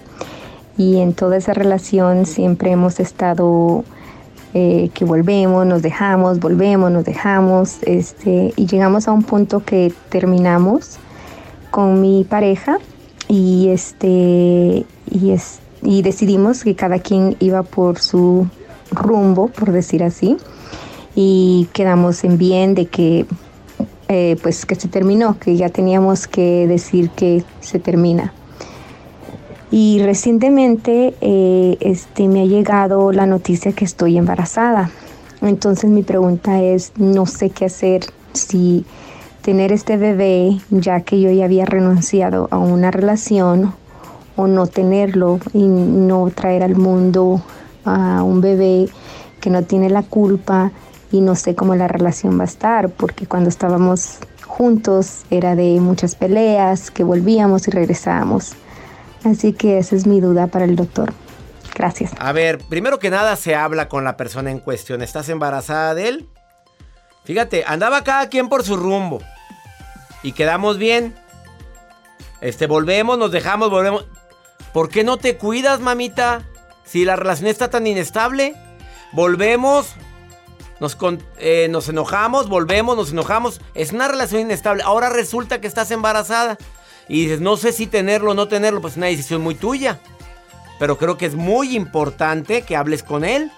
y 0.76 0.98
en 0.98 1.14
toda 1.14 1.36
esa 1.36 1.54
relación 1.54 2.26
siempre 2.26 2.70
hemos 2.70 3.00
estado 3.00 3.84
eh, 4.54 4.90
que 4.94 5.04
volvemos, 5.04 5.66
nos 5.66 5.82
dejamos, 5.82 6.40
volvemos, 6.40 6.90
nos 6.90 7.04
dejamos, 7.04 7.78
este, 7.82 8.52
y 8.56 8.66
llegamos 8.66 9.08
a 9.08 9.12
un 9.12 9.22
punto 9.22 9.64
que 9.64 9.92
terminamos 10.08 10.98
con 11.70 12.00
mi 12.00 12.24
pareja 12.24 12.78
y 13.28 13.68
este 13.68 14.86
y 15.10 15.30
es 15.30 15.60
y 15.82 16.02
decidimos 16.02 16.64
que 16.64 16.74
cada 16.74 16.98
quien 16.98 17.36
iba 17.38 17.62
por 17.62 17.98
su 17.98 18.46
rumbo, 18.90 19.48
por 19.48 19.72
decir 19.72 20.02
así, 20.02 20.36
y 21.14 21.68
quedamos 21.72 22.24
en 22.24 22.38
bien 22.38 22.74
de 22.74 22.86
que 22.86 23.26
eh, 24.08 24.36
pues 24.42 24.64
que 24.64 24.74
se 24.74 24.88
terminó, 24.88 25.38
que 25.38 25.56
ya 25.56 25.68
teníamos 25.68 26.26
que 26.26 26.66
decir 26.66 27.10
que 27.10 27.44
se 27.60 27.78
termina. 27.78 28.32
Y 29.70 30.00
recientemente 30.02 31.14
eh, 31.20 31.76
este, 31.80 32.28
me 32.28 32.42
ha 32.42 32.46
llegado 32.46 33.12
la 33.12 33.26
noticia 33.26 33.72
que 33.72 33.84
estoy 33.84 34.16
embarazada. 34.16 34.90
Entonces 35.42 35.90
mi 35.90 36.02
pregunta 36.02 36.62
es, 36.62 36.92
no 36.96 37.26
sé 37.26 37.50
qué 37.50 37.66
hacer 37.66 38.04
si 38.32 38.84
tener 39.42 39.72
este 39.72 39.96
bebé, 39.96 40.58
ya 40.70 41.00
que 41.00 41.20
yo 41.20 41.30
ya 41.30 41.44
había 41.44 41.66
renunciado 41.66 42.48
a 42.50 42.58
una 42.58 42.90
relación, 42.90 43.74
o 44.36 44.46
no 44.46 44.66
tenerlo 44.66 45.40
y 45.52 45.66
no 45.66 46.30
traer 46.30 46.62
al 46.62 46.76
mundo 46.76 47.40
a 47.84 48.22
un 48.22 48.40
bebé 48.40 48.88
que 49.40 49.50
no 49.50 49.62
tiene 49.62 49.88
la 49.88 50.02
culpa 50.02 50.72
y 51.10 51.20
no 51.20 51.34
sé 51.34 51.54
cómo 51.54 51.74
la 51.74 51.88
relación 51.88 52.38
va 52.38 52.42
a 52.42 52.46
estar, 52.46 52.90
porque 52.90 53.26
cuando 53.26 53.48
estábamos 53.48 54.18
juntos 54.46 55.24
era 55.30 55.56
de 55.56 55.80
muchas 55.80 56.14
peleas, 56.14 56.90
que 56.90 57.04
volvíamos 57.04 57.66
y 57.68 57.70
regresábamos. 57.70 58.56
Así 59.24 59.52
que 59.52 59.78
esa 59.78 59.96
es 59.96 60.06
mi 60.06 60.20
duda 60.20 60.46
para 60.46 60.64
el 60.64 60.76
doctor. 60.76 61.12
Gracias. 61.74 62.12
A 62.18 62.32
ver, 62.32 62.58
primero 62.58 62.98
que 62.98 63.10
nada 63.10 63.36
se 63.36 63.54
habla 63.54 63.88
con 63.88 64.04
la 64.04 64.16
persona 64.16 64.50
en 64.50 64.60
cuestión. 64.60 65.02
¿Estás 65.02 65.28
embarazada 65.28 65.94
de 65.94 66.08
él? 66.08 66.28
Fíjate, 67.24 67.64
andaba 67.66 68.04
cada 68.04 68.28
quien 68.28 68.48
por 68.48 68.64
su 68.64 68.76
rumbo. 68.76 69.20
Y 70.22 70.32
quedamos 70.32 70.78
bien. 70.78 71.14
Este, 72.40 72.66
volvemos, 72.66 73.18
nos 73.18 73.30
dejamos, 73.30 73.70
volvemos. 73.70 74.06
¿Por 74.72 74.88
qué 74.88 75.04
no 75.04 75.16
te 75.16 75.36
cuidas, 75.36 75.80
mamita? 75.80 76.44
Si 76.84 77.04
la 77.04 77.16
relación 77.16 77.48
está 77.48 77.68
tan 77.68 77.86
inestable. 77.86 78.54
Volvemos, 79.12 79.94
nos, 80.80 80.96
eh, 81.38 81.68
nos 81.68 81.88
enojamos, 81.88 82.48
volvemos, 82.48 82.96
nos 82.96 83.10
enojamos. 83.10 83.60
Es 83.74 83.92
una 83.92 84.08
relación 84.08 84.42
inestable. 84.42 84.82
Ahora 84.82 85.08
resulta 85.08 85.60
que 85.60 85.66
estás 85.66 85.90
embarazada. 85.90 86.56
Y 87.08 87.22
dices, 87.22 87.40
no 87.40 87.56
sé 87.56 87.72
si 87.72 87.86
tenerlo 87.86 88.32
o 88.32 88.34
no 88.34 88.48
tenerlo. 88.48 88.80
Pues 88.80 88.94
es 88.94 88.98
una 88.98 89.06
decisión 89.06 89.42
muy 89.42 89.54
tuya. 89.54 90.00
Pero 90.78 90.98
creo 90.98 91.16
que 91.16 91.26
es 91.26 91.34
muy 91.34 91.76
importante 91.76 92.62
que 92.62 92.76
hables 92.76 93.02
con 93.02 93.24
él. 93.24 93.50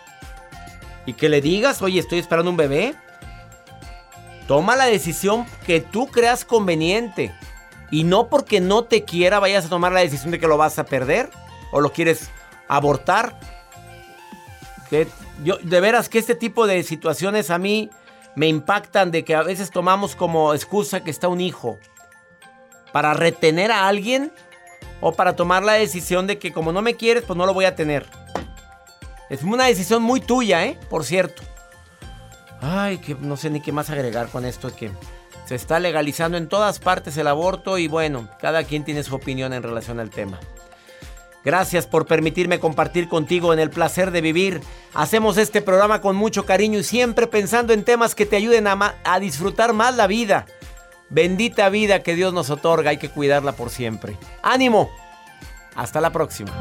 Y 1.06 1.14
que 1.14 1.28
le 1.28 1.40
digas, 1.40 1.80
oye, 1.80 1.98
estoy 1.98 2.18
esperando 2.18 2.50
un 2.50 2.56
bebé. 2.56 2.94
Toma 4.46 4.76
la 4.76 4.86
decisión 4.86 5.46
que 5.66 5.80
tú 5.80 6.06
creas 6.06 6.44
conveniente. 6.44 7.34
Y 7.90 8.04
no 8.04 8.28
porque 8.28 8.60
no 8.60 8.84
te 8.84 9.04
quiera 9.04 9.38
vayas 9.38 9.66
a 9.66 9.68
tomar 9.70 9.92
la 9.92 10.00
decisión 10.00 10.30
de 10.30 10.38
que 10.38 10.46
lo 10.46 10.58
vas 10.58 10.78
a 10.78 10.84
perder. 10.84 11.30
O 11.72 11.80
lo 11.80 11.92
quieres 11.92 12.30
abortar. 12.68 13.38
yo, 15.42 15.56
de 15.56 15.80
veras 15.80 16.08
que 16.08 16.18
este 16.18 16.34
tipo 16.34 16.66
de 16.66 16.82
situaciones 16.82 17.50
a 17.50 17.58
mí 17.58 17.90
me 18.34 18.46
impactan 18.46 19.10
de 19.10 19.24
que 19.24 19.34
a 19.34 19.42
veces 19.42 19.70
tomamos 19.70 20.14
como 20.14 20.54
excusa 20.54 21.02
que 21.02 21.10
está 21.10 21.28
un 21.28 21.40
hijo. 21.40 21.78
Para 22.98 23.14
retener 23.14 23.70
a 23.70 23.86
alguien 23.86 24.32
o 25.00 25.12
para 25.12 25.36
tomar 25.36 25.62
la 25.62 25.74
decisión 25.74 26.26
de 26.26 26.40
que 26.40 26.52
como 26.52 26.72
no 26.72 26.82
me 26.82 26.96
quieres, 26.96 27.22
pues 27.22 27.36
no 27.36 27.46
lo 27.46 27.54
voy 27.54 27.64
a 27.64 27.76
tener. 27.76 28.06
Es 29.30 29.44
una 29.44 29.66
decisión 29.66 30.02
muy 30.02 30.20
tuya, 30.20 30.64
¿eh? 30.66 30.76
Por 30.90 31.04
cierto. 31.04 31.44
Ay, 32.60 32.98
que 32.98 33.14
no 33.14 33.36
sé 33.36 33.50
ni 33.50 33.60
qué 33.60 33.70
más 33.70 33.88
agregar 33.90 34.30
con 34.30 34.44
esto 34.44 34.74
que 34.74 34.90
se 35.46 35.54
está 35.54 35.78
legalizando 35.78 36.36
en 36.38 36.48
todas 36.48 36.80
partes 36.80 37.16
el 37.18 37.28
aborto 37.28 37.78
y 37.78 37.86
bueno, 37.86 38.28
cada 38.40 38.64
quien 38.64 38.84
tiene 38.84 39.04
su 39.04 39.14
opinión 39.14 39.52
en 39.52 39.62
relación 39.62 40.00
al 40.00 40.10
tema. 40.10 40.40
Gracias 41.44 41.86
por 41.86 42.04
permitirme 42.04 42.58
compartir 42.58 43.08
contigo 43.08 43.52
en 43.52 43.60
el 43.60 43.70
placer 43.70 44.10
de 44.10 44.22
vivir. 44.22 44.60
Hacemos 44.92 45.36
este 45.36 45.62
programa 45.62 46.00
con 46.00 46.16
mucho 46.16 46.44
cariño 46.44 46.80
y 46.80 46.82
siempre 46.82 47.28
pensando 47.28 47.72
en 47.72 47.84
temas 47.84 48.16
que 48.16 48.26
te 48.26 48.34
ayuden 48.34 48.66
a, 48.66 48.96
a 49.04 49.20
disfrutar 49.20 49.72
más 49.72 49.94
la 49.94 50.08
vida. 50.08 50.46
Bendita 51.10 51.68
vida 51.70 52.02
que 52.02 52.14
Dios 52.14 52.34
nos 52.34 52.50
otorga, 52.50 52.90
hay 52.90 52.98
que 52.98 53.08
cuidarla 53.08 53.52
por 53.52 53.70
siempre. 53.70 54.16
¡Ánimo! 54.42 54.90
Hasta 55.74 56.00
la 56.00 56.10
próxima. 56.10 56.52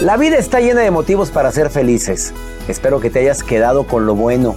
La 0.00 0.16
vida 0.16 0.36
está 0.36 0.60
llena 0.60 0.80
de 0.80 0.90
motivos 0.90 1.30
para 1.30 1.52
ser 1.52 1.70
felices. 1.70 2.32
Espero 2.66 2.98
que 3.00 3.10
te 3.10 3.20
hayas 3.20 3.42
quedado 3.42 3.86
con 3.86 4.06
lo 4.06 4.14
bueno 4.14 4.56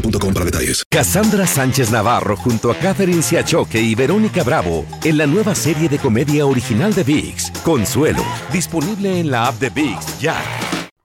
para 0.00 0.44
detalles. 0.44 0.84
Cassandra 0.90 1.46
Sánchez 1.46 1.90
Navarro 1.90 2.36
junto 2.36 2.70
a 2.70 2.74
Catherine 2.74 3.22
Siachoque 3.22 3.80
y 3.80 3.94
Verónica 3.94 4.42
Bravo 4.42 4.84
en 5.04 5.16
la 5.16 5.26
nueva 5.26 5.54
serie 5.54 5.88
de 5.88 5.98
comedia 5.98 6.46
original 6.46 6.92
de 6.92 7.02
VIX, 7.02 7.50
Consuelo, 7.64 8.24
disponible 8.52 9.20
en 9.20 9.30
la 9.30 9.48
app 9.48 9.58
de 9.60 9.70
VIX 9.70 10.20
ya. 10.20 10.36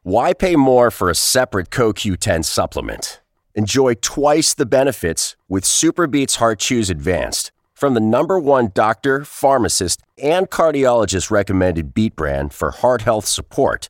Why 0.03 0.33
pay 0.33 0.55
more 0.55 0.89
for 0.91 1.09
a 1.09 1.15
separate 1.15 1.69
CoQ10 1.69 2.43
supplement? 2.45 3.21
Enjoy 3.53 3.93
twice 3.95 4.53
the 4.53 4.65
benefits 4.65 5.35
with 5.47 5.63
Superbeats 5.63 6.37
Heart 6.37 6.59
Chews 6.59 6.89
Advanced 6.89 7.51
from 7.73 7.93
the 7.93 7.99
number 7.99 8.39
one 8.39 8.71
doctor, 8.73 9.23
pharmacist, 9.23 10.01
and 10.21 10.49
cardiologist 10.49 11.31
recommended 11.31 11.93
beat 11.93 12.15
brand 12.15 12.53
for 12.53 12.71
heart 12.71 13.03
health 13.03 13.25
support 13.25 13.89